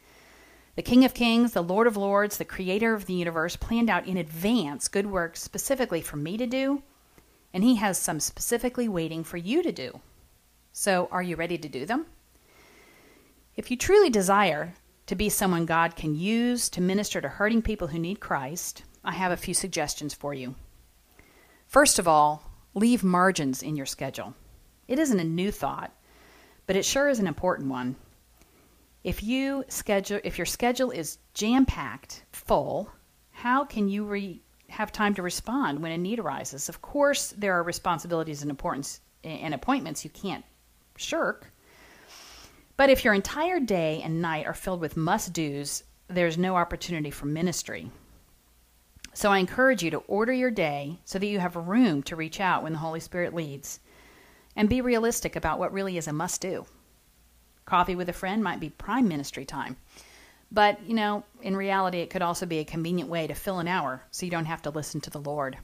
The 0.74 0.82
King 0.82 1.04
of 1.04 1.14
Kings, 1.14 1.52
the 1.52 1.62
Lord 1.62 1.86
of 1.86 1.96
Lords, 1.96 2.36
the 2.36 2.44
creator 2.44 2.92
of 2.92 3.06
the 3.06 3.14
universe 3.14 3.56
planned 3.56 3.88
out 3.88 4.06
in 4.06 4.16
advance 4.16 4.88
good 4.88 5.06
works 5.06 5.42
specifically 5.42 6.02
for 6.02 6.16
me 6.16 6.36
to 6.36 6.46
do, 6.46 6.82
and 7.54 7.62
he 7.62 7.76
has 7.76 7.98
some 7.98 8.20
specifically 8.20 8.88
waiting 8.88 9.24
for 9.24 9.36
you 9.36 9.62
to 9.62 9.72
do. 9.72 10.00
So, 10.78 11.08
are 11.10 11.22
you 11.22 11.36
ready 11.36 11.56
to 11.56 11.70
do 11.70 11.86
them? 11.86 12.04
If 13.56 13.70
you 13.70 13.78
truly 13.78 14.10
desire 14.10 14.74
to 15.06 15.14
be 15.14 15.30
someone 15.30 15.64
God 15.64 15.96
can 15.96 16.14
use 16.14 16.68
to 16.68 16.82
minister 16.82 17.18
to 17.22 17.30
hurting 17.30 17.62
people 17.62 17.88
who 17.88 17.98
need 17.98 18.20
Christ, 18.20 18.82
I 19.02 19.12
have 19.12 19.32
a 19.32 19.38
few 19.38 19.54
suggestions 19.54 20.12
for 20.12 20.34
you. 20.34 20.54
First 21.66 21.98
of 21.98 22.06
all, 22.06 22.42
leave 22.74 23.02
margins 23.02 23.62
in 23.62 23.74
your 23.74 23.86
schedule. 23.86 24.34
It 24.86 24.98
isn't 24.98 25.18
a 25.18 25.24
new 25.24 25.50
thought, 25.50 25.92
but 26.66 26.76
it 26.76 26.84
sure 26.84 27.08
is 27.08 27.20
an 27.20 27.26
important 27.26 27.70
one. 27.70 27.96
If 29.02 29.22
you 29.22 29.64
schedule 29.68 30.20
if 30.24 30.36
your 30.36 30.44
schedule 30.44 30.90
is 30.90 31.16
jam-packed, 31.32 32.22
full, 32.32 32.90
how 33.30 33.64
can 33.64 33.88
you 33.88 34.04
re- 34.04 34.42
have 34.68 34.92
time 34.92 35.14
to 35.14 35.22
respond 35.22 35.80
when 35.80 35.92
a 35.92 35.96
need 35.96 36.18
arises? 36.18 36.68
Of 36.68 36.82
course, 36.82 37.30
there 37.30 37.54
are 37.54 37.62
responsibilities 37.62 38.42
and 38.42 38.50
importance 38.50 39.00
and 39.24 39.54
appointments 39.54 40.04
you 40.04 40.10
can't 40.10 40.44
shirk, 40.98 41.52
but 42.76 42.90
if 42.90 43.04
your 43.04 43.14
entire 43.14 43.58
day 43.58 44.02
and 44.04 44.20
night 44.20 44.46
are 44.46 44.54
filled 44.54 44.80
with 44.80 44.96
must 44.96 45.32
do's, 45.32 45.82
there's 46.08 46.36
no 46.36 46.56
opportunity 46.56 47.10
for 47.10 47.26
ministry. 47.26 47.90
So 49.14 49.32
I 49.32 49.38
encourage 49.38 49.82
you 49.82 49.90
to 49.92 49.98
order 50.08 50.32
your 50.32 50.50
day 50.50 50.98
so 51.06 51.18
that 51.18 51.26
you 51.26 51.38
have 51.38 51.56
room 51.56 52.02
to 52.02 52.16
reach 52.16 52.38
out 52.38 52.62
when 52.62 52.72
the 52.72 52.78
Holy 52.78 53.00
Spirit 53.00 53.34
leads. 53.34 53.80
And 54.54 54.68
be 54.68 54.80
realistic 54.80 55.36
about 55.36 55.58
what 55.58 55.72
really 55.72 55.98
is 55.98 56.06
a 56.06 56.12
must 56.12 56.40
do. 56.40 56.66
Coffee 57.64 57.94
with 57.94 58.08
a 58.08 58.14
friend 58.14 58.44
might 58.44 58.60
be 58.60 58.70
prime 58.70 59.08
ministry 59.08 59.44
time. 59.44 59.76
But, 60.52 60.82
you 60.86 60.94
know, 60.94 61.24
in 61.42 61.56
reality, 61.56 61.98
it 61.98 62.10
could 62.10 62.22
also 62.22 62.46
be 62.46 62.58
a 62.58 62.64
convenient 62.64 63.10
way 63.10 63.26
to 63.26 63.34
fill 63.34 63.58
an 63.58 63.68
hour 63.68 64.02
so 64.10 64.24
you 64.24 64.30
don't 64.30 64.44
have 64.44 64.62
to 64.62 64.70
listen 64.70 65.00
to 65.02 65.10
the 65.10 65.20
Lord. 65.20 65.58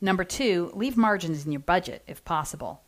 Number 0.00 0.24
two, 0.24 0.70
leave 0.74 0.96
margins 0.96 1.46
in 1.46 1.52
your 1.52 1.60
budget 1.60 2.02
if 2.06 2.24
possible. 2.24 2.83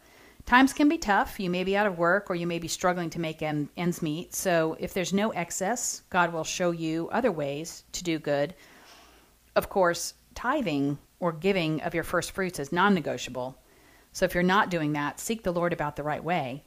Times 0.46 0.72
can 0.72 0.88
be 0.88 0.96
tough. 0.96 1.40
You 1.40 1.50
may 1.50 1.64
be 1.64 1.76
out 1.76 1.88
of 1.88 1.98
work 1.98 2.30
or 2.30 2.36
you 2.36 2.46
may 2.46 2.60
be 2.60 2.68
struggling 2.68 3.10
to 3.10 3.20
make 3.20 3.42
ends 3.42 4.00
meet. 4.00 4.32
So, 4.32 4.76
if 4.78 4.94
there's 4.94 5.12
no 5.12 5.30
excess, 5.30 6.02
God 6.08 6.32
will 6.32 6.44
show 6.44 6.70
you 6.70 7.08
other 7.10 7.32
ways 7.32 7.82
to 7.90 8.04
do 8.04 8.20
good. 8.20 8.54
Of 9.56 9.68
course, 9.68 10.14
tithing 10.36 10.98
or 11.18 11.32
giving 11.32 11.82
of 11.82 11.94
your 11.94 12.04
first 12.04 12.30
fruits 12.30 12.60
is 12.60 12.70
non 12.70 12.94
negotiable. 12.94 13.58
So, 14.12 14.24
if 14.24 14.34
you're 14.34 14.44
not 14.44 14.70
doing 14.70 14.92
that, 14.92 15.18
seek 15.18 15.42
the 15.42 15.52
Lord 15.52 15.72
about 15.72 15.96
the 15.96 16.04
right 16.04 16.22
way. 16.22 16.62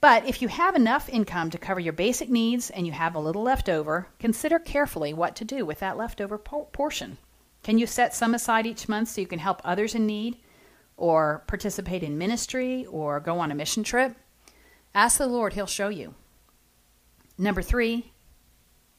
But 0.00 0.26
if 0.26 0.40
you 0.40 0.48
have 0.48 0.74
enough 0.74 1.10
income 1.10 1.50
to 1.50 1.58
cover 1.58 1.80
your 1.80 1.92
basic 1.92 2.30
needs 2.30 2.70
and 2.70 2.86
you 2.86 2.92
have 2.92 3.14
a 3.14 3.20
little 3.20 3.42
left 3.42 3.68
over, 3.68 4.08
consider 4.18 4.58
carefully 4.58 5.12
what 5.12 5.36
to 5.36 5.44
do 5.44 5.66
with 5.66 5.80
that 5.80 5.98
leftover 5.98 6.38
portion. 6.38 7.18
Can 7.62 7.76
you 7.76 7.86
set 7.86 8.14
some 8.14 8.34
aside 8.34 8.66
each 8.66 8.88
month 8.88 9.10
so 9.10 9.20
you 9.20 9.26
can 9.26 9.38
help 9.38 9.60
others 9.64 9.94
in 9.94 10.06
need? 10.06 10.38
Or 10.96 11.44
participate 11.46 12.02
in 12.02 12.18
ministry 12.18 12.86
or 12.86 13.20
go 13.20 13.38
on 13.38 13.50
a 13.50 13.54
mission 13.54 13.82
trip, 13.82 14.16
ask 14.94 15.18
the 15.18 15.26
Lord, 15.26 15.54
He'll 15.54 15.66
show 15.66 15.88
you. 15.88 16.14
Number 17.38 17.62
three, 17.62 18.12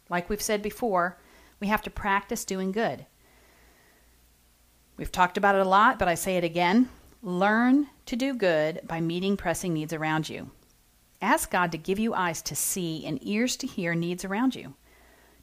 like 0.10 0.30
we've 0.30 0.42
said 0.42 0.62
before, 0.62 1.20
we 1.60 1.68
have 1.68 1.82
to 1.84 1.90
practice 1.90 2.46
doing 2.46 2.72
good. 2.72 3.06
We've 4.98 5.12
talked 5.12 5.38
about 5.38 5.56
it 5.56 5.62
a 5.62 5.70
lot, 5.70 5.98
but 5.98 6.08
I 6.08 6.16
say 6.16 6.38
it 6.38 6.44
again. 6.44 6.90
Learn 7.22 7.88
to 8.06 8.16
do 8.16 8.34
good 8.34 8.82
by 8.86 9.00
meeting 9.00 9.38
pressing 9.38 9.74
needs 9.74 9.94
around 9.94 10.30
you. 10.30 10.52
Ask 11.22 11.50
God 11.50 11.72
to 11.72 11.78
give 11.78 12.00
you 12.00 12.14
eyes 12.14 12.42
to 12.44 12.56
see 12.56 13.06
and 13.06 13.18
ears 13.26 13.56
to 13.58 13.68
hear 13.68 13.96
needs 13.96 14.26
around 14.26 14.56
you. 14.56 14.74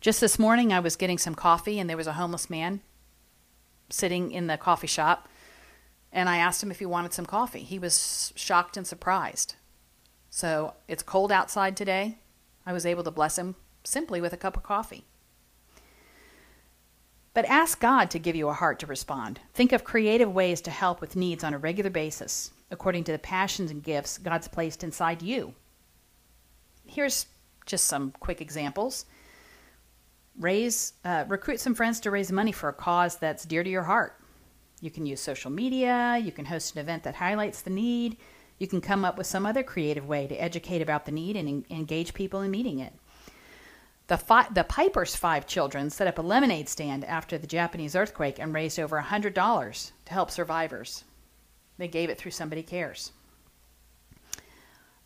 Just 0.01 0.21
this 0.21 0.39
morning, 0.39 0.73
I 0.73 0.81
was 0.81 0.97
getting 0.97 1.19
some 1.19 1.35
coffee, 1.35 1.79
and 1.79 1.89
there 1.89 1.97
was 1.97 2.07
a 2.07 2.13
homeless 2.13 2.51
man 2.51 2.81
sitting 3.89 4.31
in 4.31 4.47
the 4.47 4.57
coffee 4.57 4.87
shop 4.87 5.29
and 6.13 6.29
I 6.29 6.39
asked 6.39 6.63
him 6.63 6.71
if 6.71 6.79
he 6.79 6.87
wanted 6.87 7.13
some 7.13 7.27
coffee. 7.27 7.63
He 7.63 7.79
was 7.79 8.33
shocked 8.37 8.77
and 8.77 8.87
surprised. 8.87 9.55
So 10.29 10.75
it's 10.89 11.03
cold 11.03 11.33
outside 11.33 11.77
today. 11.77 12.19
I 12.67 12.73
was 12.73 12.87
able 12.87 13.05
to 13.05 13.11
bless 13.11 13.39
him 13.39 13.57
simply 13.85 14.21
with 14.21 14.33
a 14.33 14.37
cup 14.37 14.57
of 14.57 14.63
coffee. 14.63 15.05
But 17.33 17.45
ask 17.45 17.81
God 17.81 18.11
to 18.11 18.19
give 18.19 18.35
you 18.35 18.49
a 18.49 18.55
heart 18.55 18.81
to 18.81 18.87
respond. 18.87 19.41
Think 19.55 19.73
of 19.73 19.85
creative 19.85 20.33
ways 20.33 20.61
to 20.63 20.71
help 20.71 21.01
with 21.01 21.17
needs 21.17 21.45
on 21.45 21.55
a 21.55 21.59
regular 21.59 21.91
basis, 21.91 22.51
according 22.71 23.05
to 23.05 23.13
the 23.13 23.19
passions 23.19 23.71
and 23.71 23.83
gifts 23.83 24.19
God's 24.19 24.49
placed 24.49 24.83
inside 24.83 25.23
you. 25.23 25.55
Here's 26.87 27.27
just 27.67 27.87
some 27.87 28.13
quick 28.19 28.41
examples. 28.41 29.07
Raise, 30.39 30.95
uh, 31.05 31.25
recruit 31.29 31.61
some 31.61 31.75
friends 31.75 32.01
to 32.01 32.11
raise 32.11 32.33
money 32.33 32.51
for 32.51 32.69
a 32.69 32.73
cause 32.73 33.17
that's 33.17 33.45
dear 33.45 33.63
to 33.63 33.71
your 33.71 33.85
heart. 33.85 34.20
You 34.81 34.91
can 34.91 35.07
use 35.07 35.21
social 35.21 35.51
media, 35.51 36.19
you 36.23 36.33
can 36.33 36.47
host 36.47 36.75
an 36.75 36.81
event 36.81 37.03
that 37.03 37.17
highlights 37.17 37.63
the 37.63 37.71
need, 37.71 38.17
you 38.59 38.67
can 38.67 38.81
come 38.81 39.05
up 39.05 39.17
with 39.17 39.27
some 39.27 39.47
other 39.47 39.63
creative 39.63 40.07
way 40.07 40.27
to 40.27 40.35
educate 40.35 40.83
about 40.83 41.07
the 41.07 41.13
need 41.13 41.37
and 41.37 41.49
en- 41.49 41.65
engage 41.71 42.15
people 42.15 42.43
in 42.43 42.51
meeting 42.51 42.79
it. 42.79 42.93
The, 44.07 44.19
fi- 44.19 44.49
the 44.51 44.65
Piper's 44.65 45.15
five 45.15 45.47
children 45.47 45.89
set 45.89 46.09
up 46.09 46.19
a 46.19 46.23
lemonade 46.23 46.69
stand 46.69 47.05
after 47.05 47.39
the 47.39 47.47
Japanese 47.47 47.95
earthquake 47.95 48.39
and 48.39 48.53
raised 48.53 48.79
over 48.79 49.01
$100 49.01 49.93
to 50.05 50.13
help 50.13 50.31
survivors. 50.31 51.05
They 51.79 51.89
gave 51.89 52.11
it 52.11 52.19
through 52.19 52.33
Somebody 52.33 52.63
Cares. 52.63 53.13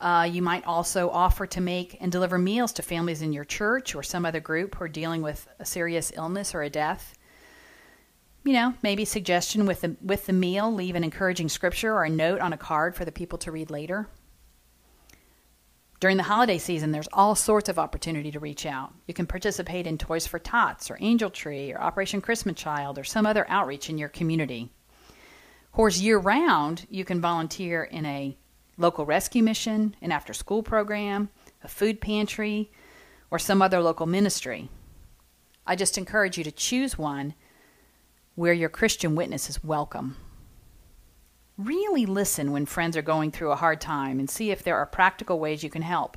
Uh, 0.00 0.28
you 0.30 0.42
might 0.42 0.64
also 0.64 1.08
offer 1.10 1.46
to 1.46 1.60
make 1.60 1.96
and 2.00 2.10
deliver 2.10 2.38
meals 2.38 2.72
to 2.72 2.82
families 2.82 3.22
in 3.22 3.32
your 3.32 3.44
church 3.44 3.94
or 3.94 4.02
some 4.02 4.26
other 4.26 4.40
group 4.40 4.74
who 4.74 4.84
are 4.84 4.88
dealing 4.88 5.22
with 5.22 5.46
a 5.58 5.64
serious 5.64 6.12
illness 6.16 6.54
or 6.54 6.62
a 6.62 6.70
death 6.70 7.14
you 8.44 8.52
know, 8.52 8.74
maybe 8.82 9.04
suggestion 9.04 9.66
with 9.66 9.80
the 9.80 9.96
with 10.02 10.26
the 10.26 10.32
meal, 10.32 10.72
leave 10.72 10.94
an 10.94 11.04
encouraging 11.04 11.48
scripture 11.48 11.92
or 11.94 12.04
a 12.04 12.10
note 12.10 12.40
on 12.40 12.52
a 12.52 12.58
card 12.58 12.94
for 12.94 13.04
the 13.04 13.12
people 13.12 13.38
to 13.38 13.50
read 13.50 13.70
later. 13.70 14.08
During 15.98 16.18
the 16.18 16.24
holiday 16.24 16.58
season, 16.58 16.92
there's 16.92 17.08
all 17.14 17.34
sorts 17.34 17.70
of 17.70 17.78
opportunity 17.78 18.30
to 18.30 18.40
reach 18.40 18.66
out. 18.66 18.92
You 19.06 19.14
can 19.14 19.26
participate 19.26 19.86
in 19.86 19.96
Toys 19.96 20.26
for 20.26 20.38
Tots 20.38 20.90
or 20.90 20.98
Angel 21.00 21.30
Tree 21.30 21.72
or 21.72 21.80
Operation 21.80 22.20
Christmas 22.20 22.56
Child 22.56 22.98
or 22.98 23.04
some 23.04 23.24
other 23.24 23.46
outreach 23.48 23.88
in 23.88 23.96
your 23.96 24.10
community. 24.10 24.70
Of 25.08 25.72
course, 25.72 26.00
year 26.00 26.18
round, 26.18 26.86
you 26.90 27.06
can 27.06 27.22
volunteer 27.22 27.84
in 27.84 28.04
a 28.04 28.36
local 28.76 29.06
rescue 29.06 29.42
mission, 29.42 29.96
an 30.02 30.12
after 30.12 30.34
school 30.34 30.62
program, 30.62 31.30
a 31.62 31.68
food 31.68 32.02
pantry, 32.02 32.70
or 33.30 33.38
some 33.38 33.62
other 33.62 33.80
local 33.80 34.06
ministry. 34.06 34.68
I 35.66 35.76
just 35.76 35.96
encourage 35.96 36.36
you 36.36 36.44
to 36.44 36.52
choose 36.52 36.98
one 36.98 37.34
where 38.34 38.52
your 38.52 38.68
Christian 38.68 39.14
witness 39.14 39.48
is 39.48 39.62
welcome. 39.62 40.16
Really 41.56 42.04
listen 42.04 42.50
when 42.50 42.66
friends 42.66 42.96
are 42.96 43.02
going 43.02 43.30
through 43.30 43.52
a 43.52 43.56
hard 43.56 43.80
time 43.80 44.18
and 44.18 44.28
see 44.28 44.50
if 44.50 44.64
there 44.64 44.76
are 44.76 44.86
practical 44.86 45.38
ways 45.38 45.62
you 45.62 45.70
can 45.70 45.82
help. 45.82 46.16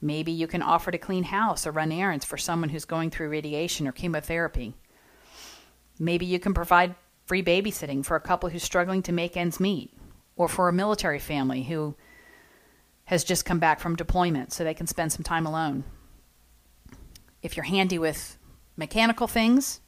Maybe 0.00 0.32
you 0.32 0.46
can 0.46 0.60
offer 0.60 0.90
to 0.90 0.98
clean 0.98 1.24
house 1.24 1.66
or 1.66 1.70
run 1.70 1.92
errands 1.92 2.24
for 2.24 2.36
someone 2.36 2.70
who's 2.70 2.84
going 2.84 3.10
through 3.10 3.28
radiation 3.28 3.86
or 3.86 3.92
chemotherapy. 3.92 4.74
Maybe 5.98 6.26
you 6.26 6.38
can 6.38 6.52
provide 6.52 6.96
free 7.26 7.42
babysitting 7.42 8.04
for 8.04 8.16
a 8.16 8.20
couple 8.20 8.48
who's 8.48 8.62
struggling 8.62 9.02
to 9.02 9.12
make 9.12 9.36
ends 9.36 9.60
meet, 9.60 9.92
or 10.36 10.48
for 10.48 10.68
a 10.68 10.72
military 10.72 11.18
family 11.18 11.62
who 11.62 11.94
has 13.06 13.24
just 13.24 13.44
come 13.44 13.58
back 13.58 13.80
from 13.80 13.96
deployment 13.96 14.52
so 14.52 14.64
they 14.64 14.74
can 14.74 14.86
spend 14.86 15.12
some 15.12 15.22
time 15.22 15.46
alone. 15.46 15.84
If 17.42 17.56
you're 17.56 17.64
handy 17.64 17.98
with 17.98 18.36
mechanical 18.76 19.26
things, 19.26 19.80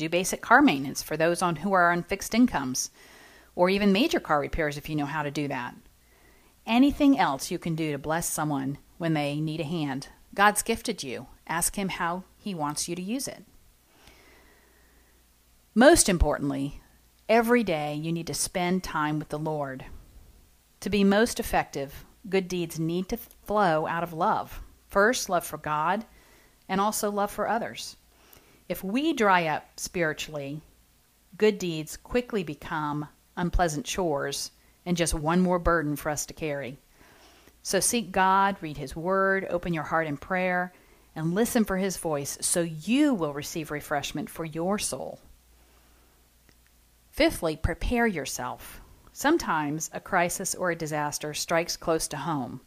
do 0.00 0.08
basic 0.08 0.40
car 0.40 0.60
maintenance 0.62 1.02
for 1.02 1.16
those 1.16 1.42
on 1.42 1.56
who 1.56 1.72
are 1.72 1.92
on 1.92 2.02
fixed 2.02 2.34
incomes 2.34 2.90
or 3.54 3.70
even 3.70 3.92
major 3.92 4.20
car 4.20 4.40
repairs 4.40 4.76
if 4.76 4.88
you 4.88 4.96
know 4.96 5.06
how 5.06 5.22
to 5.22 5.30
do 5.30 5.46
that. 5.48 5.74
Anything 6.66 7.18
else 7.18 7.50
you 7.50 7.58
can 7.58 7.74
do 7.74 7.92
to 7.92 7.98
bless 7.98 8.28
someone 8.28 8.78
when 8.98 9.14
they 9.14 9.40
need 9.40 9.60
a 9.60 9.64
hand. 9.64 10.08
God's 10.34 10.62
gifted 10.62 11.02
you. 11.02 11.26
Ask 11.46 11.76
Him 11.76 11.88
how 11.88 12.24
He 12.38 12.54
wants 12.54 12.88
you 12.88 12.96
to 12.96 13.02
use 13.02 13.26
it. 13.26 13.44
Most 15.74 16.08
importantly, 16.08 16.80
every 17.28 17.62
day 17.62 17.94
you 17.94 18.12
need 18.12 18.26
to 18.26 18.34
spend 18.34 18.82
time 18.82 19.18
with 19.18 19.28
the 19.28 19.38
Lord. 19.38 19.84
To 20.80 20.90
be 20.90 21.04
most 21.04 21.38
effective, 21.38 22.04
good 22.28 22.48
deeds 22.48 22.78
need 22.78 23.08
to 23.08 23.16
flow 23.16 23.86
out 23.86 24.02
of 24.02 24.12
love. 24.12 24.62
First, 24.88 25.28
love 25.28 25.44
for 25.44 25.58
God, 25.58 26.04
and 26.68 26.80
also 26.80 27.10
love 27.10 27.30
for 27.30 27.48
others. 27.48 27.96
If 28.70 28.84
we 28.84 29.14
dry 29.14 29.48
up 29.48 29.64
spiritually, 29.80 30.62
good 31.36 31.58
deeds 31.58 31.96
quickly 31.96 32.44
become 32.44 33.08
unpleasant 33.36 33.84
chores 33.84 34.52
and 34.86 34.96
just 34.96 35.12
one 35.12 35.40
more 35.40 35.58
burden 35.58 35.96
for 35.96 36.08
us 36.08 36.24
to 36.26 36.34
carry. 36.34 36.78
So 37.64 37.80
seek 37.80 38.12
God, 38.12 38.54
read 38.60 38.76
His 38.76 38.94
Word, 38.94 39.44
open 39.50 39.74
your 39.74 39.82
heart 39.82 40.06
in 40.06 40.16
prayer, 40.16 40.72
and 41.16 41.34
listen 41.34 41.64
for 41.64 41.78
His 41.78 41.96
voice 41.96 42.38
so 42.42 42.60
you 42.60 43.12
will 43.12 43.34
receive 43.34 43.72
refreshment 43.72 44.30
for 44.30 44.44
your 44.44 44.78
soul. 44.78 45.18
Fifthly, 47.10 47.56
prepare 47.56 48.06
yourself. 48.06 48.80
Sometimes 49.12 49.90
a 49.92 49.98
crisis 49.98 50.54
or 50.54 50.70
a 50.70 50.76
disaster 50.76 51.34
strikes 51.34 51.76
close 51.76 52.06
to 52.06 52.18
home. 52.18 52.60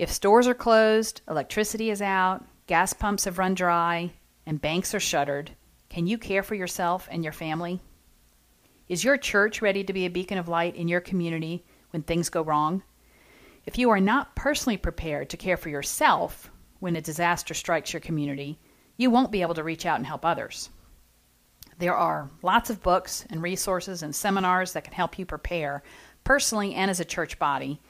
If 0.00 0.10
stores 0.10 0.48
are 0.48 0.52
closed, 0.52 1.20
electricity 1.28 1.90
is 1.90 2.02
out, 2.02 2.44
gas 2.66 2.92
pumps 2.92 3.26
have 3.26 3.38
run 3.38 3.54
dry, 3.54 4.14
and 4.50 4.60
banks 4.60 4.96
are 4.96 5.00
shuttered, 5.00 5.52
can 5.88 6.08
you 6.08 6.18
care 6.18 6.42
for 6.42 6.56
yourself 6.56 7.06
and 7.08 7.22
your 7.22 7.32
family? 7.32 7.78
Is 8.88 9.04
your 9.04 9.16
church 9.16 9.62
ready 9.62 9.84
to 9.84 9.92
be 9.92 10.06
a 10.06 10.10
beacon 10.10 10.38
of 10.38 10.48
light 10.48 10.74
in 10.74 10.88
your 10.88 11.00
community 11.00 11.64
when 11.90 12.02
things 12.02 12.28
go 12.28 12.42
wrong? 12.42 12.82
If 13.64 13.78
you 13.78 13.90
are 13.90 14.00
not 14.00 14.34
personally 14.34 14.76
prepared 14.76 15.30
to 15.30 15.36
care 15.36 15.56
for 15.56 15.68
yourself 15.68 16.50
when 16.80 16.96
a 16.96 17.00
disaster 17.00 17.54
strikes 17.54 17.92
your 17.92 18.00
community, 18.00 18.58
you 18.96 19.08
won't 19.08 19.30
be 19.30 19.42
able 19.42 19.54
to 19.54 19.62
reach 19.62 19.86
out 19.86 19.98
and 19.98 20.06
help 20.06 20.24
others. 20.24 20.68
There 21.78 21.94
are 21.94 22.28
lots 22.42 22.70
of 22.70 22.82
books 22.82 23.24
and 23.30 23.40
resources 23.40 24.02
and 24.02 24.12
seminars 24.12 24.72
that 24.72 24.82
can 24.82 24.94
help 24.94 25.16
you 25.16 25.26
prepare 25.26 25.84
personally 26.24 26.74
and 26.74 26.90
as 26.90 26.98
a 26.98 27.04
church 27.04 27.38
body. 27.38 27.80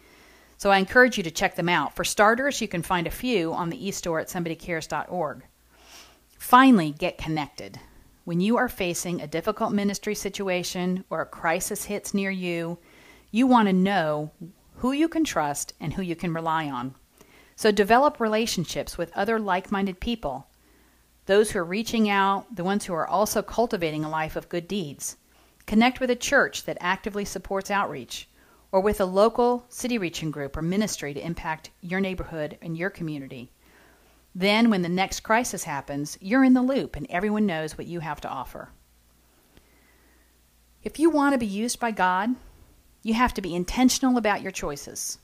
So 0.58 0.70
I 0.70 0.76
encourage 0.76 1.16
you 1.16 1.22
to 1.22 1.30
check 1.30 1.56
them 1.56 1.70
out. 1.70 1.96
For 1.96 2.04
starters, 2.04 2.60
you 2.60 2.68
can 2.68 2.82
find 2.82 3.06
a 3.06 3.10
few 3.10 3.54
on 3.54 3.70
the 3.70 3.88
e-store 3.88 4.20
at 4.20 4.28
somebodycares.org. 4.28 5.44
Finally, 6.40 6.90
get 6.92 7.18
connected. 7.18 7.78
When 8.24 8.40
you 8.40 8.56
are 8.56 8.68
facing 8.68 9.20
a 9.20 9.26
difficult 9.26 9.72
ministry 9.72 10.14
situation 10.14 11.04
or 11.10 11.20
a 11.20 11.26
crisis 11.26 11.84
hits 11.84 12.14
near 12.14 12.30
you, 12.30 12.78
you 13.30 13.46
want 13.46 13.68
to 13.68 13.74
know 13.74 14.32
who 14.76 14.90
you 14.90 15.06
can 15.06 15.22
trust 15.22 15.74
and 15.78 15.92
who 15.92 16.02
you 16.02 16.16
can 16.16 16.32
rely 16.32 16.68
on. 16.68 16.94
So 17.56 17.70
develop 17.70 18.18
relationships 18.18 18.96
with 18.96 19.12
other 19.14 19.38
like 19.38 19.70
minded 19.70 20.00
people, 20.00 20.48
those 21.26 21.50
who 21.50 21.58
are 21.58 21.64
reaching 21.64 22.08
out, 22.08 22.56
the 22.56 22.64
ones 22.64 22.86
who 22.86 22.94
are 22.94 23.06
also 23.06 23.42
cultivating 23.42 24.02
a 24.02 24.10
life 24.10 24.34
of 24.34 24.48
good 24.48 24.66
deeds. 24.66 25.18
Connect 25.66 26.00
with 26.00 26.10
a 26.10 26.16
church 26.16 26.64
that 26.64 26.78
actively 26.80 27.26
supports 27.26 27.70
outreach, 27.70 28.28
or 28.72 28.80
with 28.80 28.98
a 28.98 29.04
local 29.04 29.66
city 29.68 29.98
reaching 29.98 30.30
group 30.30 30.56
or 30.56 30.62
ministry 30.62 31.12
to 31.12 31.24
impact 31.24 31.70
your 31.82 32.00
neighborhood 32.00 32.56
and 32.62 32.78
your 32.78 32.90
community. 32.90 33.52
Then, 34.34 34.70
when 34.70 34.82
the 34.82 34.88
next 34.88 35.20
crisis 35.20 35.64
happens, 35.64 36.16
you're 36.20 36.44
in 36.44 36.54
the 36.54 36.62
loop 36.62 36.96
and 36.96 37.06
everyone 37.10 37.46
knows 37.46 37.76
what 37.76 37.86
you 37.86 38.00
have 38.00 38.20
to 38.20 38.28
offer. 38.28 38.70
If 40.82 40.98
you 40.98 41.10
want 41.10 41.34
to 41.34 41.38
be 41.38 41.46
used 41.46 41.80
by 41.80 41.90
God, 41.90 42.36
you 43.02 43.14
have 43.14 43.34
to 43.34 43.42
be 43.42 43.54
intentional 43.54 44.16
about 44.16 44.42
your 44.42 44.52
choices. 44.52 45.18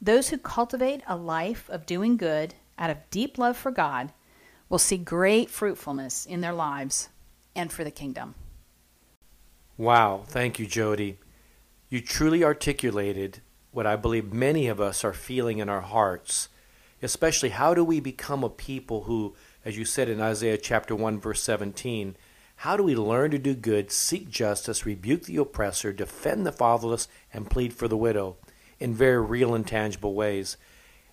Those 0.00 0.28
who 0.28 0.38
cultivate 0.38 1.02
a 1.06 1.16
life 1.16 1.68
of 1.70 1.86
doing 1.86 2.16
good 2.16 2.54
out 2.78 2.90
of 2.90 3.10
deep 3.10 3.36
love 3.36 3.56
for 3.56 3.70
God 3.70 4.12
will 4.68 4.78
see 4.78 4.96
great 4.96 5.50
fruitfulness 5.50 6.24
in 6.24 6.40
their 6.40 6.52
lives 6.52 7.08
and 7.54 7.70
for 7.70 7.84
the 7.84 7.90
kingdom. 7.90 8.34
Wow, 9.76 10.24
thank 10.26 10.58
you, 10.58 10.66
Jodie. 10.66 11.16
You 11.88 12.00
truly 12.00 12.42
articulated 12.42 13.42
what 13.70 13.86
I 13.86 13.96
believe 13.96 14.32
many 14.32 14.66
of 14.68 14.80
us 14.80 15.04
are 15.04 15.12
feeling 15.12 15.58
in 15.58 15.68
our 15.68 15.80
hearts 15.80 16.48
especially 17.02 17.50
how 17.50 17.74
do 17.74 17.84
we 17.84 18.00
become 18.00 18.44
a 18.44 18.48
people 18.48 19.02
who, 19.02 19.34
as 19.64 19.76
you 19.76 19.84
said 19.84 20.08
in 20.08 20.20
Isaiah 20.20 20.56
chapter 20.56 20.94
1, 20.94 21.20
verse 21.20 21.42
17, 21.42 22.16
how 22.56 22.76
do 22.76 22.84
we 22.84 22.94
learn 22.94 23.32
to 23.32 23.38
do 23.38 23.54
good, 23.54 23.90
seek 23.90 24.30
justice, 24.30 24.86
rebuke 24.86 25.24
the 25.24 25.36
oppressor, 25.36 25.92
defend 25.92 26.46
the 26.46 26.52
fatherless, 26.52 27.08
and 27.32 27.50
plead 27.50 27.72
for 27.72 27.88
the 27.88 27.96
widow 27.96 28.36
in 28.78 28.94
very 28.94 29.20
real 29.20 29.54
and 29.54 29.66
tangible 29.66 30.14
ways? 30.14 30.56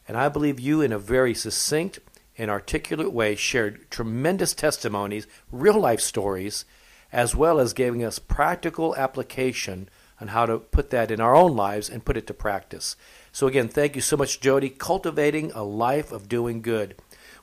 And 0.07 0.15
I 0.15 0.29
believe 0.29 0.59
you, 0.59 0.81
in 0.81 0.91
a 0.91 0.99
very 0.99 1.33
succinct 1.33 1.99
and 2.37 2.51
articulate 2.51 3.11
way, 3.11 3.35
shared 3.35 3.89
tremendous 3.89 4.53
testimonies, 4.53 5.25
real 5.51 5.79
life 5.79 6.01
stories, 6.01 6.65
as 7.11 7.35
well 7.35 7.59
as 7.59 7.73
giving 7.73 8.03
us 8.03 8.19
practical 8.19 8.95
application 8.95 9.89
on 10.21 10.29
how 10.29 10.45
to 10.45 10.57
put 10.59 10.89
that 10.89 11.11
in 11.11 11.21
our 11.21 11.35
own 11.35 11.55
lives 11.55 11.89
and 11.89 12.05
put 12.05 12.17
it 12.17 12.27
to 12.27 12.33
practice. 12.33 12.95
So, 13.31 13.47
again, 13.47 13.67
thank 13.67 13.95
you 13.95 14.01
so 14.01 14.17
much, 14.17 14.41
Jodie. 14.41 14.77
Cultivating 14.77 15.51
a 15.51 15.63
life 15.63 16.11
of 16.11 16.27
doing 16.29 16.61
good. 16.61 16.95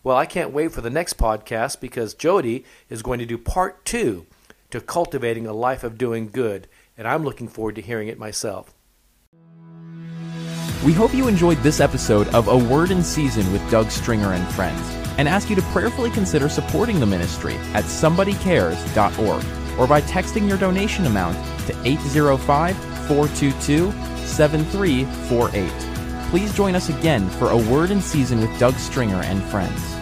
Well, 0.02 0.16
I 0.16 0.26
can't 0.26 0.52
wait 0.52 0.72
for 0.72 0.80
the 0.80 0.90
next 0.90 1.18
podcast 1.18 1.80
because 1.80 2.14
Jodie 2.14 2.64
is 2.88 3.02
going 3.02 3.18
to 3.18 3.26
do 3.26 3.38
part 3.38 3.84
two 3.84 4.26
to 4.70 4.80
cultivating 4.80 5.46
a 5.46 5.52
life 5.52 5.82
of 5.84 5.98
doing 5.98 6.28
good, 6.28 6.68
and 6.96 7.08
I'm 7.08 7.24
looking 7.24 7.48
forward 7.48 7.74
to 7.76 7.82
hearing 7.82 8.08
it 8.08 8.18
myself. 8.18 8.72
We 10.84 10.92
hope 10.92 11.14
you 11.14 11.26
enjoyed 11.26 11.58
this 11.58 11.80
episode 11.80 12.28
of 12.28 12.48
A 12.48 12.56
Word 12.56 12.90
in 12.90 13.02
Season 13.02 13.50
with 13.52 13.68
Doug 13.70 13.90
Stringer 13.90 14.32
and 14.32 14.46
Friends, 14.54 14.80
and 15.18 15.28
ask 15.28 15.48
you 15.50 15.56
to 15.56 15.62
prayerfully 15.62 16.10
consider 16.10 16.48
supporting 16.48 17.00
the 17.00 17.06
ministry 17.06 17.54
at 17.74 17.84
somebodycares.org 17.84 19.65
or 19.78 19.86
by 19.86 20.00
texting 20.02 20.48
your 20.48 20.58
donation 20.58 21.06
amount 21.06 21.36
to 21.66 21.80
805 21.84 22.76
422 23.06 23.92
7348. 24.26 26.30
Please 26.30 26.54
join 26.54 26.74
us 26.74 26.88
again 26.88 27.28
for 27.30 27.50
A 27.50 27.56
Word 27.56 27.90
in 27.90 28.00
Season 28.00 28.40
with 28.40 28.58
Doug 28.58 28.74
Stringer 28.74 29.22
and 29.22 29.42
friends. 29.44 29.95